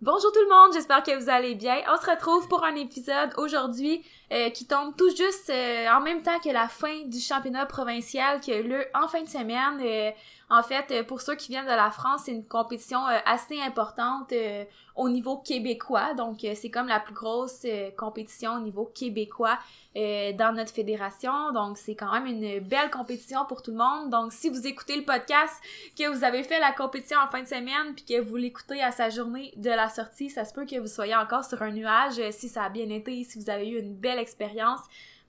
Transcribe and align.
Bonjour 0.00 0.32
tout 0.32 0.40
le 0.40 0.50
monde, 0.50 0.74
j'espère 0.74 1.02
que 1.02 1.18
vous 1.18 1.30
allez 1.30 1.54
bien. 1.54 1.76
On 1.88 1.96
se 1.96 2.10
retrouve 2.10 2.46
pour 2.48 2.62
un 2.64 2.74
épisode 2.74 3.30
aujourd'hui 3.38 4.04
euh, 4.32 4.50
qui 4.50 4.66
tombe 4.66 4.94
tout 4.96 5.08
juste 5.08 5.48
euh, 5.48 5.88
en 5.88 6.00
même 6.00 6.20
temps 6.20 6.38
que 6.40 6.50
la 6.50 6.68
fin 6.68 7.06
du 7.06 7.18
championnat 7.20 7.64
provincial 7.64 8.40
qui 8.40 8.52
a 8.52 8.58
eu 8.58 8.64
lieu 8.64 8.84
en 8.94 9.08
fin 9.08 9.22
de 9.22 9.28
semaine. 9.28 9.80
Euh, 9.80 10.10
en 10.54 10.62
fait, 10.62 10.90
euh, 10.90 11.02
pour 11.02 11.20
ceux 11.20 11.34
qui 11.34 11.50
viennent 11.50 11.64
de 11.64 11.70
la 11.70 11.90
France, 11.90 12.22
c'est 12.24 12.32
une 12.32 12.46
compétition 12.46 13.06
euh, 13.08 13.18
assez 13.26 13.60
importante 13.60 14.32
euh, 14.32 14.64
au 14.94 15.08
niveau 15.08 15.38
québécois. 15.38 16.14
Donc, 16.14 16.46
c'est 16.54 16.70
comme 16.70 16.86
la 16.86 17.00
plus 17.00 17.14
grosse 17.14 17.66
compétition 17.96 18.54
au 18.56 18.60
niveau 18.60 18.84
québécois 18.94 19.58
dans 19.96 20.54
notre 20.54 20.72
fédération. 20.72 21.52
Donc, 21.52 21.78
c'est 21.78 21.96
quand 21.96 22.12
même 22.12 22.26
une 22.26 22.60
belle 22.60 22.90
compétition 22.92 23.44
pour 23.46 23.62
tout 23.62 23.72
le 23.72 23.76
monde. 23.76 24.10
Donc, 24.10 24.32
si 24.32 24.48
vous 24.50 24.68
écoutez 24.68 24.94
le 24.94 25.04
podcast, 25.04 25.52
que 25.98 26.08
vous 26.08 26.22
avez 26.22 26.44
fait 26.44 26.60
la 26.60 26.70
compétition 26.70 27.18
en 27.18 27.28
fin 27.28 27.42
de 27.42 27.48
semaine, 27.48 27.94
puis 27.96 28.04
que 28.04 28.20
vous 28.20 28.36
l'écoutez 28.36 28.80
à 28.82 28.92
sa 28.92 29.10
journée 29.10 29.52
de 29.56 29.70
la 29.70 29.88
sortie, 29.88 30.30
ça 30.30 30.44
se 30.44 30.54
peut 30.54 30.64
que 30.64 30.78
vous 30.78 30.86
soyez 30.86 31.16
encore 31.16 31.44
sur 31.44 31.60
un 31.62 31.72
nuage 31.72 32.20
si 32.30 32.48
ça 32.48 32.62
a 32.62 32.68
bien 32.68 32.88
été, 32.88 33.24
si 33.24 33.40
vous 33.40 33.50
avez 33.50 33.68
eu 33.68 33.80
une 33.80 33.96
belle 33.96 34.20
expérience. 34.20 34.82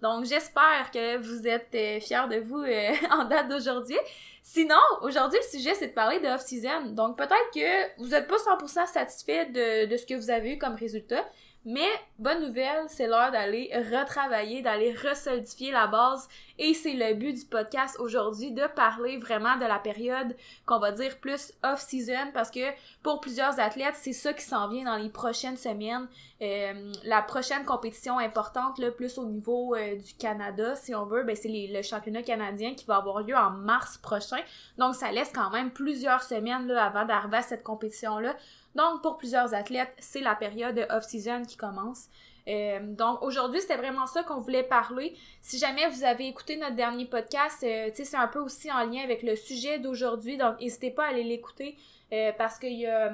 Donc, 0.06 0.26
j'espère 0.26 0.92
que 0.94 1.18
vous 1.18 1.48
êtes 1.48 1.72
fiers 2.04 2.28
de 2.30 2.40
vous 2.40 2.64
en 3.12 3.26
date 3.26 3.48
d'aujourd'hui. 3.50 3.98
Sinon, 4.44 4.78
aujourd'hui, 5.02 5.40
le 5.42 5.58
sujet, 5.58 5.74
c'est 5.74 5.88
de 5.88 5.94
parler 5.94 6.20
de 6.20 6.28
off-season. 6.28 6.92
Donc, 6.92 7.18
peut-être 7.18 7.50
que 7.52 8.00
vous 8.00 8.10
n'êtes 8.10 8.28
pas 8.28 8.36
100% 8.36 8.86
satisfait 8.86 9.48
de, 9.48 9.88
de 9.88 9.98
ce 9.98 10.06
que 10.06 10.14
vous 10.14 10.30
avez 10.30 10.54
eu 10.54 10.58
comme 10.60 10.76
résultat, 10.76 11.26
mais 11.66 11.90
bonne 12.20 12.46
nouvelle, 12.46 12.86
c'est 12.88 13.08
l'heure 13.08 13.32
d'aller 13.32 13.72
retravailler, 13.92 14.62
d'aller 14.62 14.94
resolidifier 14.94 15.72
la 15.72 15.88
base 15.88 16.30
et 16.60 16.76
c'est 16.76 16.94
le 16.94 17.16
but 17.16 17.34
du 17.34 17.46
podcast 17.46 17.98
aujourd'hui 18.00 18.52
de 18.52 18.68
parler 18.76 19.18
vraiment 19.18 19.58
de 19.58 19.66
la 19.66 19.80
période 19.80 20.36
qu'on 20.68 20.78
va 20.78 20.92
dire 20.92 21.18
plus 21.20 21.54
off-season 21.64 22.32
parce 22.34 22.52
que 22.52 22.72
pour 23.02 23.20
plusieurs 23.20 23.60
athlètes, 23.60 23.96
c'est 23.96 24.14
ça 24.14 24.32
qui 24.34 24.44
s'en 24.44 24.70
vient 24.70 24.86
dans 24.86 24.98
les 24.98 25.10
prochaines 25.10 25.58
semaines. 25.58 26.08
Euh, 26.42 26.92
la 27.04 27.22
prochaine 27.24 27.66
compétition 27.66 28.20
importante, 28.20 28.78
là, 28.78 28.92
plus 28.92 29.18
au 29.18 29.26
niveau 29.26 29.74
euh, 29.76 29.96
du 29.96 30.14
Canada, 30.14 30.76
si 30.76 30.94
on 30.94 31.06
veut, 31.06 31.24
ben, 31.24 31.36
c'est 31.36 31.50
le 31.50 31.82
championnat 31.82 32.22
canadien 32.22 32.76
qui 32.76 32.86
va 32.86 32.98
avoir 32.98 33.22
lieu 33.22 33.36
en 33.36 33.50
mars 33.50 33.98
prochain. 33.98 34.40
Donc 34.78 34.94
ça 34.94 35.12
laisse 35.12 35.32
quand 35.34 35.50
même 35.50 35.72
plusieurs 35.72 36.22
semaines 36.22 36.68
là, 36.68 36.86
avant 36.86 37.06
d'arriver 37.06 37.38
à 37.38 37.42
cette 37.42 37.64
compétition-là. 37.64 38.36
Donc, 38.76 39.02
pour 39.02 39.18
plusieurs 39.18 39.54
athlètes, 39.54 39.94
c'est 40.00 40.22
la 40.22 40.36
période 40.36 40.86
off-season 40.90 41.44
qui 41.44 41.58
commence. 41.58 42.10
Euh, 42.48 42.80
donc 42.82 43.22
aujourd'hui, 43.22 43.62
c'était 43.62 43.78
vraiment 43.78 44.06
ça 44.06 44.24
qu'on 44.24 44.40
voulait 44.40 44.64
parler. 44.64 45.16
Si 45.42 45.58
jamais 45.58 45.88
vous 45.90 46.04
avez 46.04 46.28
écouté 46.28 46.58
notre 46.58 46.76
dernier 46.76 47.06
podcast, 47.06 47.64
euh, 47.64 47.90
c'est 47.94 48.16
un 48.16 48.28
peu 48.28 48.40
aussi 48.40 48.72
en 48.72 48.86
lien 48.86 49.02
avec 49.04 49.24
le 49.24 49.36
sujet 49.36 49.80
d'aujourd'hui. 49.80 50.38
Donc 50.38 50.60
n'hésitez 50.60 50.92
pas 50.92 51.06
à 51.06 51.10
aller 51.10 51.24
l'écouter 51.24 51.78
euh, 52.14 52.32
parce 52.38 52.60
qu'il 52.60 52.74
y 52.74 52.86
a 52.86 53.14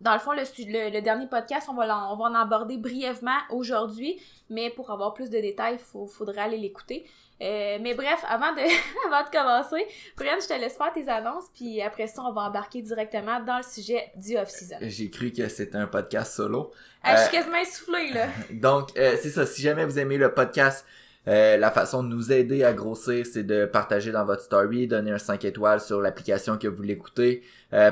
dans 0.00 0.12
le 0.12 0.18
fond, 0.18 0.32
le, 0.32 0.90
le, 0.90 1.00
dernier 1.00 1.26
podcast, 1.26 1.68
on 1.70 1.74
va, 1.74 1.84
en, 1.84 2.12
on 2.12 2.16
va 2.16 2.24
en 2.24 2.34
aborder 2.34 2.76
brièvement 2.76 3.38
aujourd'hui, 3.50 4.20
mais 4.50 4.70
pour 4.70 4.90
avoir 4.90 5.14
plus 5.14 5.30
de 5.30 5.38
détails, 5.38 5.78
il 5.94 6.06
faudrait 6.08 6.42
aller 6.42 6.58
l'écouter. 6.58 7.06
Euh, 7.42 7.78
mais 7.80 7.94
bref, 7.94 8.24
avant 8.28 8.52
de, 8.52 8.60
avant 9.06 9.24
de 9.24 9.30
commencer, 9.30 9.86
Brian, 10.16 10.36
je 10.40 10.48
te 10.48 10.58
laisse 10.58 10.76
faire 10.76 10.92
tes 10.92 11.08
annonces, 11.08 11.46
puis 11.54 11.82
après 11.82 12.06
ça, 12.06 12.22
on 12.22 12.32
va 12.32 12.42
embarquer 12.42 12.82
directement 12.82 13.40
dans 13.40 13.58
le 13.58 13.62
sujet 13.62 14.10
du 14.16 14.36
off-season. 14.36 14.76
J'ai 14.82 15.10
cru 15.10 15.32
que 15.32 15.48
c'était 15.48 15.76
un 15.76 15.86
podcast 15.86 16.34
solo. 16.34 16.72
Ah, 17.02 17.16
je 17.16 17.28
suis 17.28 17.36
euh, 17.36 17.40
quasiment 17.40 17.58
essoufflée, 17.58 18.12
là. 18.12 18.28
Donc, 18.50 18.96
euh, 18.96 19.16
c'est 19.20 19.30
ça. 19.30 19.46
Si 19.46 19.60
jamais 19.62 19.84
vous 19.84 19.98
aimez 19.98 20.16
le 20.18 20.32
podcast, 20.32 20.86
la 21.26 21.72
façon 21.72 22.04
de 22.04 22.08
nous 22.08 22.32
aider 22.32 22.62
à 22.62 22.72
grossir, 22.72 23.26
c'est 23.26 23.42
de 23.42 23.66
partager 23.66 24.12
dans 24.12 24.24
votre 24.24 24.42
story, 24.42 24.86
donner 24.86 25.10
un 25.10 25.18
5 25.18 25.44
étoiles 25.44 25.80
sur 25.80 26.00
l'application 26.00 26.56
que 26.56 26.68
vous 26.68 26.82
l'écoutez, 26.82 27.42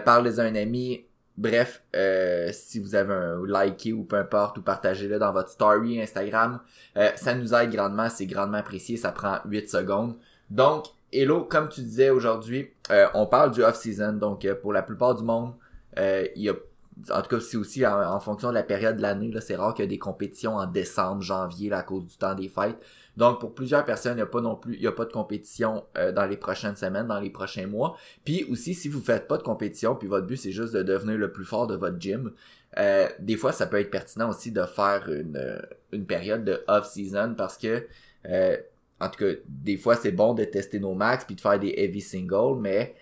parlez 0.05 0.39
à 0.39 0.45
un 0.45 0.55
ami, 0.55 1.05
Bref, 1.37 1.83
euh, 1.97 2.51
si 2.53 2.79
vous 2.79 2.95
avez 2.95 3.13
un 3.13 3.45
liké 3.45 3.93
ou 3.93 4.05
peu 4.05 4.17
importe, 4.17 4.59
ou 4.59 4.63
partagez-le 4.63 5.19
dans 5.19 5.33
votre 5.33 5.49
story 5.49 6.01
Instagram, 6.01 6.61
euh, 6.97 7.11
ça 7.17 7.35
nous 7.35 7.53
aide 7.55 7.71
grandement, 7.71 8.09
c'est 8.09 8.27
grandement 8.27 8.59
apprécié, 8.59 8.97
ça 8.97 9.11
prend 9.11 9.39
8 9.45 9.69
secondes. 9.69 10.15
Donc, 10.51 10.87
hello, 11.13 11.43
comme 11.45 11.69
tu 11.69 11.81
disais 11.81 12.11
aujourd'hui, 12.11 12.71
euh, 12.91 13.07
on 13.15 13.27
parle 13.27 13.51
du 13.51 13.65
off-season, 13.65 14.13
donc 14.13 14.47
pour 14.63 14.73
la 14.73 14.83
plupart 14.83 15.17
du 15.17 15.25
monde, 15.25 15.55
il 15.97 16.43
y 16.43 16.49
a 16.49 16.55
en 17.11 17.23
tout 17.23 17.29
cas, 17.29 17.41
c'est 17.41 17.57
aussi 17.57 17.85
en, 17.85 18.21
fonction 18.21 18.51
de 18.51 18.55
la 18.55 18.63
période 18.63 18.97
de 18.97 19.03
l'année, 19.03 19.31
là, 19.31 19.41
c'est 19.41 19.57
rare 19.57 19.75
qu'il 19.75 19.83
y 19.83 19.87
ait 19.87 19.89
des 19.89 19.99
compétitions 19.99 20.57
en 20.57 20.67
décembre, 20.67 21.23
janvier, 21.23 21.73
à 21.73 21.83
cause 21.83 22.07
du 22.07 22.17
temps 22.17 22.35
des 22.35 22.49
fêtes. 22.49 22.79
Donc, 23.17 23.41
pour 23.41 23.55
plusieurs 23.55 23.85
personnes, 23.85 24.15
il 24.15 24.17
n'y 24.17 24.23
a 24.23 24.27
pas 24.27 24.41
non 24.41 24.57
plus, 24.57 24.77
il 24.77 24.87
a 24.87 24.93
pas 24.93 25.05
de 25.05 25.13
compétition 25.13 25.85
euh, 25.97 26.13
dans 26.13 26.27
les 26.27 26.37
prochaines 26.37 26.77
semaines, 26.77 27.07
dans 27.07 27.21
les 27.21 27.31
prochains 27.31 27.67
mois. 27.67 27.97
Puis 28.25 28.45
aussi, 28.45 28.75
si 28.75 28.89
vous 28.89 29.01
faites 29.01 29.29
pas 29.29 29.39
de 29.39 29.43
compétition, 29.43 29.95
puis 29.95 30.09
votre 30.09 30.27
but 30.27 30.37
c'est 30.37 30.53
juste 30.53 30.75
de 30.75 30.83
devenir 30.83 31.17
le 31.17 31.31
plus 31.31 31.45
fort 31.45 31.67
de 31.67 31.77
votre 31.77 32.01
gym, 32.01 32.33
euh, 32.79 33.09
des 33.21 33.37
fois, 33.37 33.53
ça 33.53 33.67
peut 33.67 33.79
être 33.79 33.91
pertinent 33.91 34.31
aussi 34.31 34.51
de 34.51 34.65
faire 34.65 35.09
une, 35.09 35.37
euh, 35.37 35.61
une 35.93 36.07
période 36.07 36.45
de 36.45 36.65
off-season 36.67 37.35
parce 37.37 37.57
que, 37.57 37.87
en 39.01 39.09
tout 39.09 39.19
cas, 39.19 39.33
des 39.49 39.77
fois, 39.77 39.97
c'est 39.97 40.13
bon 40.13 40.35
de 40.35 40.45
tester 40.45 40.81
nos 40.81 40.95
max 40.95 41.25
puis 41.25 41.37
de 41.37 41.41
faire 41.41 41.59
des 41.59 41.75
heavy 41.77 42.01
singles, 42.01 42.59
mais 42.59 42.95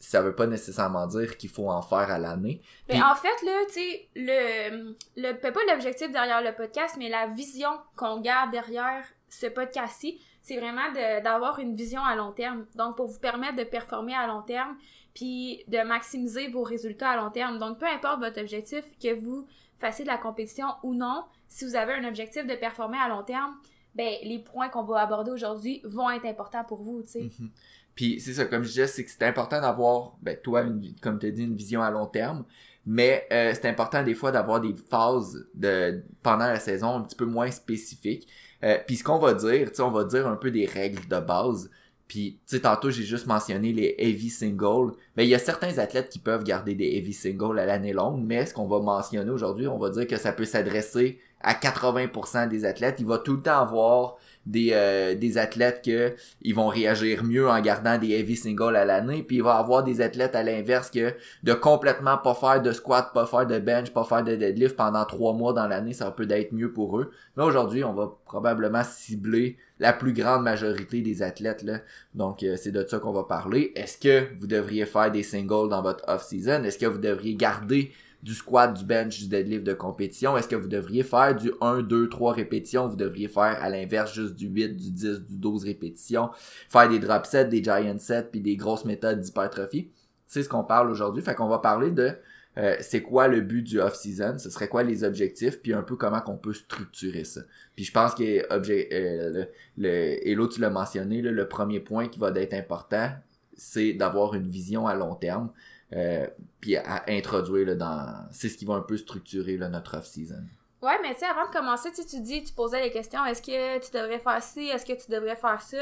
ça 0.00 0.22
veut 0.22 0.34
pas 0.34 0.46
nécessairement 0.46 1.06
dire 1.06 1.36
qu'il 1.36 1.50
faut 1.50 1.70
en 1.70 1.82
faire 1.82 2.10
à 2.10 2.18
l'année. 2.18 2.62
Mais 2.88 3.02
en 3.02 3.14
fait, 3.14 3.44
là, 3.44 3.64
tu 3.66 3.74
sais, 3.74 4.08
le, 4.14 4.94
le, 5.16 5.32
pas 5.32 5.60
l'objectif 5.68 6.10
derrière 6.12 6.42
le 6.42 6.54
podcast, 6.54 6.96
mais 6.98 7.08
la 7.08 7.26
vision 7.26 7.70
qu'on 7.96 8.20
garde 8.20 8.50
derrière 8.50 9.04
ce 9.28 9.46
podcast-ci, 9.46 10.20
c'est 10.42 10.56
vraiment 10.56 10.92
d'avoir 11.22 11.58
une 11.58 11.74
vision 11.74 12.02
à 12.02 12.14
long 12.16 12.32
terme. 12.32 12.66
Donc, 12.74 12.96
pour 12.96 13.06
vous 13.06 13.18
permettre 13.18 13.56
de 13.56 13.64
performer 13.64 14.14
à 14.14 14.26
long 14.26 14.42
terme, 14.42 14.76
puis 15.14 15.64
de 15.66 15.78
maximiser 15.78 16.48
vos 16.48 16.62
résultats 16.62 17.10
à 17.10 17.16
long 17.16 17.30
terme. 17.30 17.58
Donc, 17.58 17.78
peu 17.78 17.86
importe 17.86 18.20
votre 18.20 18.40
objectif, 18.40 18.84
que 19.02 19.14
vous 19.14 19.46
fassiez 19.78 20.04
de 20.04 20.10
la 20.10 20.16
compétition 20.16 20.66
ou 20.82 20.94
non, 20.94 21.24
si 21.48 21.64
vous 21.64 21.74
avez 21.74 21.94
un 21.94 22.04
objectif 22.04 22.46
de 22.46 22.54
performer 22.54 22.98
à 22.98 23.08
long 23.08 23.22
terme, 23.24 23.56
ben, 23.94 24.14
les 24.22 24.38
points 24.38 24.68
qu'on 24.68 24.84
va 24.84 25.00
aborder 25.00 25.30
aujourd'hui 25.30 25.80
vont 25.84 26.08
être 26.10 26.24
importants 26.24 26.64
pour 26.64 26.82
vous, 26.82 27.02
tu 27.02 27.08
sais. 27.08 27.20
Mm-hmm. 27.20 27.50
Puis 27.98 28.20
c'est 28.20 28.34
ça, 28.34 28.44
comme 28.44 28.62
je 28.62 28.68
disais, 28.68 28.86
c'est 28.86 29.04
que 29.04 29.10
c'est 29.10 29.24
important 29.24 29.60
d'avoir, 29.60 30.16
ben 30.22 30.36
toi, 30.40 30.64
comme 31.02 31.18
tu 31.18 31.32
dit, 31.32 31.42
une 31.42 31.56
vision 31.56 31.82
à 31.82 31.90
long 31.90 32.06
terme. 32.06 32.44
Mais 32.86 33.26
euh, 33.32 33.50
c'est 33.54 33.68
important 33.68 34.04
des 34.04 34.14
fois 34.14 34.30
d'avoir 34.30 34.60
des 34.60 34.72
phases 34.72 35.48
de 35.52 36.04
pendant 36.22 36.46
la 36.46 36.60
saison 36.60 36.94
un 36.94 37.00
petit 37.00 37.16
peu 37.16 37.24
moins 37.24 37.50
spécifiques. 37.50 38.28
Euh, 38.62 38.78
puis 38.86 38.94
ce 38.94 39.02
qu'on 39.02 39.18
va 39.18 39.34
dire, 39.34 39.72
on 39.80 39.90
va 39.90 40.04
dire 40.04 40.28
un 40.28 40.36
peu 40.36 40.52
des 40.52 40.64
règles 40.64 41.08
de 41.08 41.18
base. 41.18 41.70
Puis, 42.06 42.38
tu 42.46 42.54
sais, 42.54 42.62
tantôt, 42.62 42.88
j'ai 42.88 43.02
juste 43.02 43.26
mentionné 43.26 43.72
les 43.72 43.96
heavy 43.98 44.30
singles. 44.30 44.92
Mais 45.16 45.26
il 45.26 45.30
y 45.30 45.34
a 45.34 45.40
certains 45.40 45.76
athlètes 45.78 46.08
qui 46.08 46.20
peuvent 46.20 46.44
garder 46.44 46.76
des 46.76 46.96
heavy 46.98 47.12
singles 47.12 47.58
à 47.58 47.66
l'année 47.66 47.92
longue, 47.92 48.22
mais 48.24 48.46
ce 48.46 48.54
qu'on 48.54 48.68
va 48.68 48.78
mentionner 48.78 49.28
aujourd'hui, 49.28 49.66
on 49.66 49.76
va 49.76 49.90
dire 49.90 50.06
que 50.06 50.16
ça 50.16 50.30
peut 50.32 50.44
s'adresser 50.44 51.18
à 51.40 51.54
80% 51.54 52.48
des 52.48 52.64
athlètes. 52.64 52.96
Il 52.98 53.06
va 53.06 53.18
tout 53.18 53.34
le 53.34 53.42
temps 53.42 53.60
avoir 53.60 54.16
des, 54.48 54.70
euh, 54.72 55.14
des 55.14 55.38
athlètes 55.38 55.82
que 55.84 56.14
ils 56.42 56.54
vont 56.54 56.68
réagir 56.68 57.22
mieux 57.22 57.48
en 57.48 57.60
gardant 57.60 57.98
des 57.98 58.10
heavy 58.12 58.34
singles 58.34 58.76
à 58.76 58.84
l'année, 58.84 59.22
puis 59.22 59.36
il 59.36 59.42
va 59.42 59.56
avoir 59.56 59.84
des 59.84 60.00
athlètes 60.00 60.34
à 60.34 60.42
l'inverse 60.42 60.90
que 60.90 61.14
de 61.42 61.52
complètement 61.52 62.16
pas 62.16 62.34
faire 62.34 62.62
de 62.62 62.72
squat, 62.72 63.10
pas 63.12 63.26
faire 63.26 63.46
de 63.46 63.58
bench, 63.58 63.90
pas 63.90 64.04
faire 64.04 64.24
de 64.24 64.34
deadlift 64.34 64.74
pendant 64.74 65.04
trois 65.04 65.34
mois 65.34 65.52
dans 65.52 65.68
l'année, 65.68 65.92
ça 65.92 66.10
peut 66.10 66.26
être 66.30 66.52
mieux 66.52 66.72
pour 66.72 66.98
eux. 66.98 67.10
Mais 67.36 67.44
aujourd'hui, 67.44 67.84
on 67.84 67.92
va 67.92 68.10
probablement 68.24 68.82
cibler 68.84 69.58
la 69.80 69.92
plus 69.92 70.12
grande 70.12 70.42
majorité 70.42 71.02
des 71.02 71.22
athlètes 71.22 71.62
là. 71.62 71.80
Donc 72.14 72.42
euh, 72.42 72.56
c'est 72.56 72.72
de 72.72 72.84
ça 72.86 72.98
qu'on 72.98 73.12
va 73.12 73.24
parler. 73.24 73.72
Est-ce 73.76 73.98
que 73.98 74.26
vous 74.40 74.46
devriez 74.46 74.86
faire 74.86 75.12
des 75.12 75.22
singles 75.22 75.68
dans 75.68 75.82
votre 75.82 76.04
off 76.08 76.24
season 76.24 76.64
Est-ce 76.64 76.78
que 76.78 76.86
vous 76.86 76.98
devriez 76.98 77.34
garder 77.34 77.92
du 78.22 78.34
squat, 78.34 78.74
du 78.74 78.84
bench, 78.84 79.18
du 79.18 79.28
deadlift 79.28 79.64
de 79.64 79.72
compétition? 79.72 80.36
Est-ce 80.36 80.48
que 80.48 80.56
vous 80.56 80.68
devriez 80.68 81.02
faire 81.02 81.36
du 81.36 81.52
1, 81.60 81.82
2, 81.82 82.08
3 82.08 82.32
répétitions? 82.32 82.88
Vous 82.88 82.96
devriez 82.96 83.28
faire 83.28 83.58
à 83.62 83.68
l'inverse 83.68 84.12
juste 84.12 84.34
du 84.34 84.48
8, 84.48 84.76
du 84.76 84.90
10, 84.90 85.22
du 85.22 85.38
12 85.38 85.64
répétitions? 85.64 86.30
Faire 86.68 86.88
des 86.88 86.98
drop 86.98 87.26
sets, 87.26 87.46
des 87.46 87.62
giant 87.62 87.98
sets, 87.98 88.28
puis 88.30 88.40
des 88.40 88.56
grosses 88.56 88.84
méthodes 88.84 89.20
d'hypertrophie? 89.20 89.90
C'est 90.26 90.42
ce 90.42 90.48
qu'on 90.48 90.64
parle 90.64 90.90
aujourd'hui. 90.90 91.22
Fait 91.22 91.34
qu'on 91.34 91.48
va 91.48 91.58
parler 91.58 91.90
de 91.90 92.12
euh, 92.58 92.76
c'est 92.80 93.02
quoi 93.02 93.28
le 93.28 93.40
but 93.40 93.62
du 93.62 93.80
off-season, 93.80 94.38
ce 94.38 94.50
serait 94.50 94.66
quoi 94.66 94.82
les 94.82 95.04
objectifs, 95.04 95.62
puis 95.62 95.72
un 95.72 95.82
peu 95.82 95.94
comment 95.94 96.20
qu'on 96.20 96.36
peut 96.36 96.54
structurer 96.54 97.22
ça. 97.22 97.42
Puis 97.76 97.84
je 97.84 97.92
pense 97.92 98.14
que 98.14 98.22
euh, 98.52 99.30
le, 99.30 99.46
le, 99.76 100.28
Hello, 100.28 100.48
tu 100.48 100.60
l'as 100.60 100.70
mentionné, 100.70 101.22
le 101.22 101.48
premier 101.48 101.78
point 101.78 102.08
qui 102.08 102.18
va 102.18 102.32
être 102.34 102.54
important, 102.54 103.10
c'est 103.56 103.92
d'avoir 103.92 104.34
une 104.34 104.48
vision 104.48 104.88
à 104.88 104.94
long 104.94 105.14
terme. 105.14 105.50
Euh, 105.92 106.26
puis 106.60 106.76
à 106.76 107.04
introduire 107.08 107.66
là, 107.66 107.74
dans 107.74 108.28
c'est 108.30 108.48
ce 108.48 108.56
qui 108.56 108.64
va 108.64 108.74
un 108.74 108.82
peu 108.82 108.96
structurer 108.96 109.56
là, 109.56 109.68
notre 109.68 109.96
off-season. 109.96 110.44
Ouais, 110.80 110.98
mais 111.02 111.12
tu 111.14 111.20
sais, 111.20 111.26
avant 111.26 111.46
de 111.46 111.52
commencer, 111.52 111.90
tu 111.92 112.20
dis, 112.20 112.44
tu 112.44 112.52
posais 112.52 112.80
les 112.80 112.90
questions, 112.90 113.24
est-ce 113.24 113.42
que 113.42 113.78
tu 113.84 113.90
devrais 113.90 114.20
faire 114.20 114.42
ci, 114.42 114.68
est-ce 114.68 114.86
que 114.86 114.92
tu 114.92 115.10
devrais 115.10 115.34
faire 115.34 115.60
ça? 115.60 115.78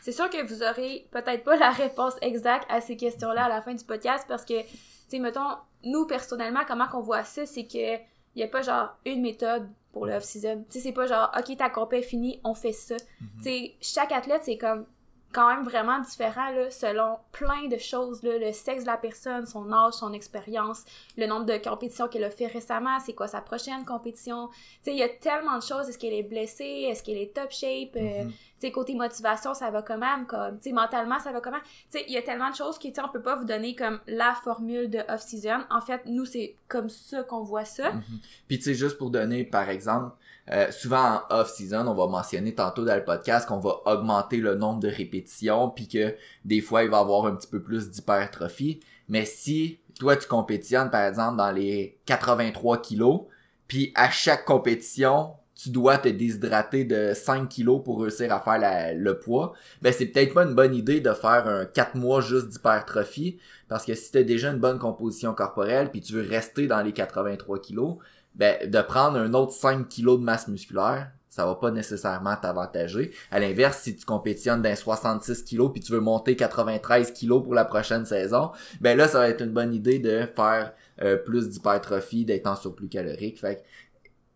C'est 0.00 0.12
sûr 0.12 0.30
que 0.30 0.42
vous 0.46 0.62
aurez 0.62 1.06
peut-être 1.10 1.44
pas 1.44 1.56
la 1.58 1.70
réponse 1.70 2.14
exacte 2.22 2.64
à 2.70 2.80
ces 2.80 2.96
questions-là 2.96 3.44
à 3.44 3.48
la 3.48 3.62
fin 3.62 3.74
du 3.74 3.84
podcast 3.84 4.24
parce 4.26 4.44
que, 4.44 4.62
tu 4.62 4.68
sais, 5.08 5.18
mettons, 5.18 5.56
nous, 5.84 6.06
personnellement, 6.06 6.60
comment 6.66 6.88
qu'on 6.88 7.00
voit 7.00 7.24
ça, 7.24 7.44
c'est 7.44 7.66
que 7.66 7.98
y 8.36 8.42
a 8.42 8.48
pas 8.48 8.62
genre 8.62 8.96
une 9.04 9.20
méthode 9.20 9.68
pour 9.92 10.06
le 10.06 10.14
off-season. 10.14 10.64
Tu 10.70 10.78
sais, 10.78 10.80
c'est 10.80 10.92
pas 10.92 11.06
genre, 11.06 11.30
OK, 11.36 11.56
ta 11.56 11.68
compé 11.68 11.98
est 11.98 12.02
finie, 12.02 12.40
on 12.44 12.54
fait 12.54 12.72
ça. 12.72 12.96
Mhm. 13.20 13.28
Tu 13.38 13.42
sais, 13.42 13.74
chaque 13.80 14.12
athlète, 14.12 14.42
c'est 14.44 14.58
comme 14.58 14.86
quand 15.32 15.48
même 15.48 15.64
vraiment 15.64 15.98
différent 16.00 16.50
là, 16.50 16.70
selon 16.70 17.18
plein 17.32 17.68
de 17.68 17.76
choses, 17.76 18.22
là, 18.22 18.38
le 18.38 18.52
sexe 18.52 18.82
de 18.82 18.86
la 18.86 18.96
personne, 18.96 19.46
son 19.46 19.70
âge, 19.72 19.94
son 19.94 20.12
expérience, 20.12 20.84
le 21.16 21.26
nombre 21.26 21.44
de 21.44 21.58
compétitions 21.58 22.08
qu'elle 22.08 22.24
a 22.24 22.30
fait 22.30 22.46
récemment, 22.46 22.98
c'est 23.00 23.12
quoi 23.12 23.28
sa 23.28 23.40
prochaine 23.40 23.84
compétition. 23.84 24.48
Il 24.86 24.94
y 24.94 25.02
a 25.02 25.08
tellement 25.08 25.58
de 25.58 25.62
choses. 25.62 25.88
Est-ce 25.88 25.98
qu'elle 25.98 26.14
est 26.14 26.22
blessée? 26.22 26.86
Est-ce 26.88 27.02
qu'elle 27.02 27.18
est 27.18 27.34
top 27.34 27.50
shape? 27.50 27.92
Tu 27.92 28.66
sais, 28.66 28.72
côté 28.72 28.94
motivation, 28.94 29.54
ça 29.54 29.70
va 29.70 29.82
quand 29.82 29.98
même, 29.98 30.26
comme, 30.26 30.58
mentalement, 30.72 31.20
ça 31.20 31.30
va 31.30 31.40
comment? 31.40 31.60
Tu 31.92 31.98
sais, 31.98 32.04
il 32.08 32.14
y 32.14 32.16
a 32.16 32.22
tellement 32.22 32.50
de 32.50 32.56
choses 32.56 32.78
qui, 32.78 32.92
on 32.98 33.08
peut 33.08 33.22
pas 33.22 33.36
vous 33.36 33.44
donner 33.44 33.76
comme 33.76 34.00
la 34.08 34.34
formule 34.34 34.90
de 34.90 34.98
off-season. 35.08 35.64
En 35.70 35.80
fait, 35.80 36.02
nous, 36.06 36.24
c'est 36.24 36.56
comme 36.66 36.88
ça 36.88 37.22
qu'on 37.22 37.42
voit 37.42 37.64
ça. 37.64 37.92
Mhm. 37.92 38.02
Puis 38.48 38.58
tu 38.58 38.64
sais, 38.64 38.74
juste 38.74 38.98
pour 38.98 39.10
donner 39.10 39.44
par 39.44 39.68
exemple, 39.68 40.16
euh, 40.52 40.70
souvent 40.70 41.20
en 41.30 41.40
off-season, 41.40 41.86
on 41.86 41.94
va 41.94 42.06
mentionner 42.06 42.54
tantôt 42.54 42.84
dans 42.84 42.94
le 42.94 43.04
podcast 43.04 43.46
qu'on 43.46 43.58
va 43.58 43.80
augmenter 43.86 44.38
le 44.38 44.54
nombre 44.54 44.80
de 44.80 44.88
répétitions, 44.88 45.70
puis 45.70 45.88
que 45.88 46.14
des 46.44 46.60
fois, 46.60 46.84
il 46.84 46.90
va 46.90 46.98
avoir 46.98 47.26
un 47.26 47.36
petit 47.36 47.48
peu 47.48 47.62
plus 47.62 47.90
d'hypertrophie. 47.90 48.80
Mais 49.08 49.24
si 49.24 49.80
toi, 49.98 50.16
tu 50.16 50.26
compétitionnes, 50.26 50.90
par 50.90 51.02
exemple, 51.02 51.36
dans 51.36 51.50
les 51.50 51.98
83 52.06 52.80
kilos, 52.82 53.22
puis 53.66 53.92
à 53.94 54.10
chaque 54.10 54.44
compétition, 54.44 55.34
tu 55.54 55.70
dois 55.70 55.98
te 55.98 56.08
déshydrater 56.08 56.84
de 56.84 57.12
5 57.14 57.48
kilos 57.48 57.82
pour 57.82 58.00
réussir 58.00 58.32
à 58.32 58.40
faire 58.40 58.94
le 58.94 59.18
poids, 59.18 59.54
ben 59.82 59.92
c'est 59.92 60.06
peut-être 60.06 60.32
pas 60.32 60.44
une 60.44 60.54
bonne 60.54 60.74
idée 60.74 61.00
de 61.00 61.12
faire 61.12 61.48
un 61.48 61.64
4 61.64 61.96
mois 61.96 62.20
juste 62.20 62.48
d'hypertrophie, 62.48 63.38
parce 63.68 63.84
que 63.84 63.94
si 63.94 64.12
tu 64.12 64.18
as 64.18 64.22
déjà 64.22 64.52
une 64.52 64.60
bonne 64.60 64.78
composition 64.78 65.34
corporelle, 65.34 65.90
puis 65.90 66.00
tu 66.00 66.12
veux 66.12 66.26
rester 66.26 66.68
dans 66.68 66.80
les 66.80 66.92
83 66.92 67.60
kilos, 67.60 67.96
ben, 68.38 68.70
de 68.70 68.80
prendre 68.80 69.18
un 69.18 69.34
autre 69.34 69.52
5 69.52 69.88
kilos 69.88 70.18
de 70.18 70.24
masse 70.24 70.48
musculaire, 70.48 71.10
ça 71.28 71.44
va 71.44 71.54
pas 71.54 71.70
nécessairement 71.70 72.34
t'avantager. 72.36 73.12
À 73.30 73.38
l'inverse, 73.38 73.82
si 73.82 73.94
tu 73.94 74.04
compétitionnes 74.04 74.62
d'un 74.62 74.74
66 74.74 75.44
kilos 75.44 75.70
puis 75.72 75.80
tu 75.80 75.92
veux 75.92 76.00
monter 76.00 76.34
93 76.34 77.12
kilos 77.12 77.42
pour 77.42 77.54
la 77.54 77.64
prochaine 77.64 78.06
saison, 78.06 78.50
ben 78.80 78.96
là, 78.96 79.06
ça 79.06 79.18
va 79.18 79.28
être 79.28 79.42
une 79.42 79.52
bonne 79.52 79.74
idée 79.74 79.98
de 79.98 80.26
faire 80.34 80.72
euh, 81.02 81.16
plus 81.16 81.48
d'hypertrophie, 81.50 82.24
d'être 82.24 82.46
en 82.46 82.56
surplus 82.56 82.88
calorique. 82.88 83.38
Fait 83.40 83.62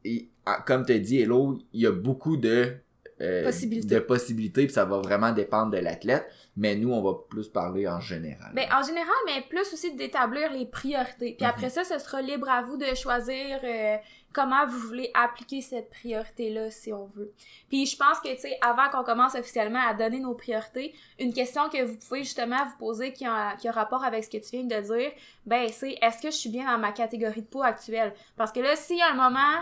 que, 0.05 0.11
comme 0.67 0.85
tu 0.85 1.01
dit, 1.01 1.21
Hello, 1.21 1.59
il 1.73 1.81
y 1.81 1.87
a 1.87 1.93
beaucoup 1.93 2.37
de 2.37 2.73
euh, 3.23 3.45
Possibilités. 3.45 3.95
de 3.95 4.01
possibilités 4.01 4.65
puis 4.67 4.75
ça 4.75 4.85
va 4.85 4.99
vraiment 4.99 5.33
dépendre 5.33 5.71
de 5.71 5.79
l'athlète. 5.79 6.27
Mais 6.55 6.75
nous, 6.75 6.93
on 6.93 7.01
va 7.03 7.19
plus 7.31 7.49
parler 7.49 7.89
en 7.89 7.99
général. 7.99 8.53
Ben, 8.55 8.67
en 8.71 8.83
général, 8.83 9.15
mais 9.25 9.41
plus 9.49 9.73
aussi 9.73 9.95
d'établir 9.95 10.53
les 10.53 10.67
priorités. 10.67 11.35
Puis 11.39 11.47
Mhm. 11.47 11.51
après 11.51 11.71
ça, 11.71 11.83
ce 11.85 11.99
sera 11.99 12.21
libre 12.21 12.47
à 12.51 12.61
vous 12.61 12.77
de 12.77 12.95
choisir 12.95 13.59
euh, 13.65 13.97
comment 14.35 14.67
vous 14.67 14.79
voulez 14.81 15.11
appliquer 15.15 15.63
cette 15.63 15.89
priorité-là, 15.89 16.71
si 16.71 16.93
on 16.93 17.07
veut. 17.07 17.33
Puis 17.71 17.87
je 17.87 17.97
pense 17.97 18.21
que, 18.21 18.29
tu 18.35 18.41
sais, 18.41 18.59
avant 18.61 18.91
qu'on 18.91 19.03
commence 19.03 19.35
officiellement 19.35 19.81
à 19.89 19.95
donner 19.95 20.21
nos 20.21 20.35
priorités, 20.35 20.93
une 21.19 21.33
question 21.33 21.69
que 21.71 21.83
vous 21.85 21.97
pouvez 21.97 22.23
justement 22.23 22.63
vous 22.67 22.77
poser 22.79 23.15
qui 23.15 23.25
a, 23.25 23.57
qui 23.57 23.69
a 23.69 23.73
rapport 23.73 24.05
avec 24.05 24.23
ce 24.25 24.29
que 24.31 24.37
tu 24.39 24.57
viens 24.57 24.65
de 24.65 24.83
dire, 24.85 25.11
ben, 25.47 25.69
c'est 25.71 25.97
est-ce 26.03 26.21
que 26.21 26.31
je 26.31 26.37
suis 26.37 26.51
bien 26.51 26.71
dans 26.71 26.79
ma 26.79 26.93
catégorie 26.93 27.41
de 27.43 27.47
poids 27.47 27.67
actuelle? 27.67 28.13
Parce 28.37 28.53
que 28.53 28.61
là, 28.61 28.77
s'il 28.77 28.99
y 28.99 29.03
a 29.03 29.11
un 29.11 29.15
moment 29.15 29.59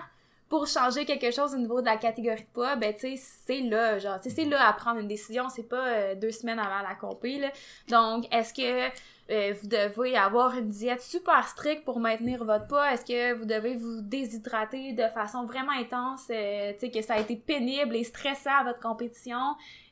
pour 0.50 0.66
changer 0.66 1.04
quelque 1.04 1.30
chose 1.30 1.54
au 1.54 1.58
niveau 1.58 1.80
de 1.80 1.86
la 1.86 1.96
catégorie 1.96 2.42
de 2.42 2.52
poids, 2.52 2.74
ben 2.74 2.92
tu 2.92 3.16
sais, 3.16 3.22
c'est 3.46 3.60
là, 3.60 4.00
genre, 4.00 4.20
tu 4.20 4.28
sais, 4.28 4.34
c'est 4.34 4.44
là 4.44 4.68
à 4.68 4.72
prendre 4.72 4.98
une 4.98 5.06
décision, 5.06 5.48
c'est 5.48 5.68
pas 5.68 5.86
euh, 5.86 6.14
deux 6.16 6.32
semaines 6.32 6.58
avant 6.58 6.86
la 6.86 6.96
compé, 6.96 7.38
là. 7.38 7.52
Donc, 7.88 8.26
est-ce 8.34 8.52
que 8.52 8.88
euh, 9.30 9.54
vous 9.62 9.68
devez 9.68 10.16
avoir 10.16 10.58
une 10.58 10.68
diète 10.68 11.02
super 11.02 11.46
stricte 11.46 11.84
pour 11.84 12.00
maintenir 12.00 12.44
votre 12.44 12.66
poids? 12.66 12.92
Est-ce 12.92 13.04
que 13.04 13.32
vous 13.34 13.44
devez 13.44 13.76
vous 13.76 14.00
déshydrater 14.00 14.92
de 14.92 15.06
façon 15.14 15.46
vraiment 15.46 15.70
intense, 15.70 16.26
euh, 16.30 16.72
tu 16.72 16.80
sais, 16.80 16.90
que 16.90 17.00
ça 17.00 17.14
a 17.14 17.20
été 17.20 17.36
pénible 17.36 17.94
et 17.94 18.02
stressant 18.02 18.56
à 18.58 18.64
votre 18.64 18.80
compétition? 18.80 19.38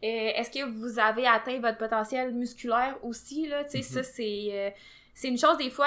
Euh, 0.02 0.32
est-ce 0.34 0.50
que 0.50 0.64
vous 0.64 0.98
avez 0.98 1.28
atteint 1.28 1.60
votre 1.60 1.78
potentiel 1.78 2.34
musculaire 2.34 2.98
aussi, 3.04 3.46
là? 3.46 3.62
Tu 3.62 3.70
sais, 3.70 3.82
ça, 3.82 4.02
c'est... 4.02 4.48
euh, 4.50 4.70
c'est 5.14 5.28
une 5.28 5.38
chose, 5.38 5.56
des 5.56 5.70
fois... 5.70 5.86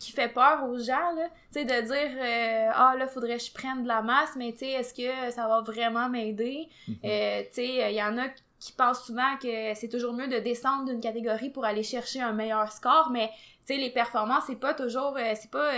qui 0.00 0.10
fait 0.12 0.28
peur 0.28 0.64
aux 0.68 0.78
gens, 0.78 1.12
là, 1.16 1.28
tu 1.52 1.60
sais, 1.60 1.64
de 1.64 1.80
dire 1.82 2.18
euh, 2.18 2.70
ah 2.74 2.94
là 2.98 3.06
faudrait 3.06 3.36
que 3.38 3.44
je 3.44 3.52
prenne 3.52 3.82
de 3.82 3.88
la 3.88 4.02
masse, 4.02 4.30
mais 4.36 4.52
tu 4.52 4.58
sais 4.58 4.70
est-ce 4.70 4.94
que 4.94 5.30
ça 5.30 5.46
va 5.46 5.60
vraiment 5.60 6.08
m'aider? 6.08 6.68
Mhm. 6.88 6.96
Euh, 7.04 7.42
Tu 7.42 7.48
sais, 7.52 7.90
il 7.92 7.96
y 7.96 8.02
en 8.02 8.16
a 8.18 8.24
qui 8.58 8.72
pensent 8.72 9.04
souvent 9.04 9.36
que 9.42 9.74
c'est 9.74 9.88
toujours 9.88 10.12
mieux 10.12 10.28
de 10.28 10.38
descendre 10.38 10.86
d'une 10.86 11.00
catégorie 11.00 11.50
pour 11.50 11.64
aller 11.64 11.82
chercher 11.82 12.20
un 12.20 12.32
meilleur 12.32 12.70
score, 12.72 13.10
mais 13.10 13.28
tu 13.66 13.74
sais 13.74 13.76
les 13.76 13.90
performances 13.90 14.44
c'est 14.46 14.60
pas 14.60 14.72
toujours, 14.74 15.16
euh, 15.18 15.32
c'est 15.34 15.50
pas 15.50 15.70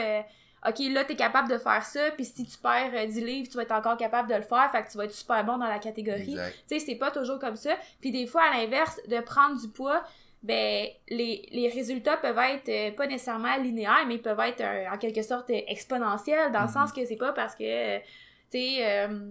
ok 0.66 0.78
là 0.92 1.04
t'es 1.04 1.16
capable 1.16 1.48
de 1.50 1.58
faire 1.58 1.84
ça, 1.84 2.10
puis 2.12 2.24
si 2.24 2.46
tu 2.46 2.56
perds 2.58 2.92
euh, 2.94 3.06
10 3.06 3.20
livres 3.24 3.48
tu 3.50 3.56
vas 3.56 3.62
être 3.62 3.72
encore 3.72 3.96
capable 3.96 4.28
de 4.30 4.34
le 4.34 4.42
faire, 4.42 4.70
fait 4.70 4.82
que 4.84 4.90
tu 4.90 4.96
vas 4.98 5.04
être 5.06 5.12
super 5.14 5.42
bon 5.44 5.56
dans 5.58 5.66
la 5.66 5.78
catégorie. 5.78 6.34
Tu 6.68 6.78
sais, 6.78 6.78
c'est 6.78 6.94
pas 6.96 7.10
toujours 7.10 7.38
comme 7.38 7.56
ça. 7.56 7.74
Puis 8.00 8.10
des 8.12 8.26
fois, 8.26 8.42
à 8.50 8.56
l'inverse, 8.58 8.98
de 9.08 9.18
prendre 9.20 9.58
du 9.60 9.68
poids, 9.68 10.02
ben 10.44 10.86
les, 11.08 11.48
les 11.50 11.68
résultats 11.68 12.16
peuvent 12.18 12.38
être 12.38 12.68
euh, 12.68 12.90
pas 12.94 13.06
nécessairement 13.06 13.56
linéaires, 13.56 14.04
mais 14.06 14.16
ils 14.16 14.22
peuvent 14.22 14.38
être 14.40 14.60
euh, 14.60 14.94
en 14.94 14.98
quelque 14.98 15.22
sorte 15.22 15.48
euh, 15.50 15.60
exponentiels, 15.66 16.52
dans 16.52 16.60
le 16.60 16.66
Mhm. 16.66 16.72
sens 16.72 16.92
que 16.92 17.04
c'est 17.06 17.16
pas 17.16 17.32
parce 17.32 17.54
que, 17.56 17.64
euh, 17.64 17.98
tu 18.52 18.58
sais, 18.58 18.76
euh, 18.86 19.30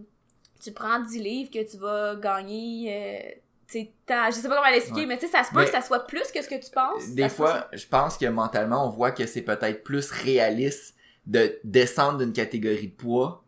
tu 0.62 0.72
prends 0.72 1.00
10 1.00 1.20
livres 1.20 1.52
que 1.52 1.70
tu 1.70 1.78
vas 1.78 2.16
gagner... 2.16 2.92
euh, 2.92 3.32
tu 3.68 3.80
sais, 3.80 3.92
tant- 4.06 4.26
je 4.32 4.38
sais 4.38 4.48
pas 4.50 4.56
comment 4.58 4.70
l'expliquer, 4.72 5.02
Ouais. 5.02 5.06
mais 5.06 5.18
tu 5.18 5.28
sais, 5.28 5.32
ça 5.32 5.44
se 5.44 5.52
peut 5.52 5.60
Mais- 5.60 5.66
que 5.66 5.72
ça 5.72 5.82
soit 5.82 6.06
plus 6.08 6.32
que 6.32 6.42
ce 6.42 6.50
que 6.50 6.56
tu 6.64 6.72
penses. 6.72 7.10
Des 7.12 7.30
fois, 7.30 7.68
je 7.74 7.86
pense 7.86 8.18
que 8.18 8.26
mentalement, 8.26 8.86
on 8.86 8.90
voit 8.90 9.12
que 9.12 9.26
c'est 9.28 9.42
peut-être 9.44 9.84
plus 9.84 10.10
réaliste 10.12 10.96
de 11.28 11.60
descendre 11.64 12.18
d'une 12.20 12.34
catégorie 12.34 12.88
de 12.88 12.94
poids 12.96 13.43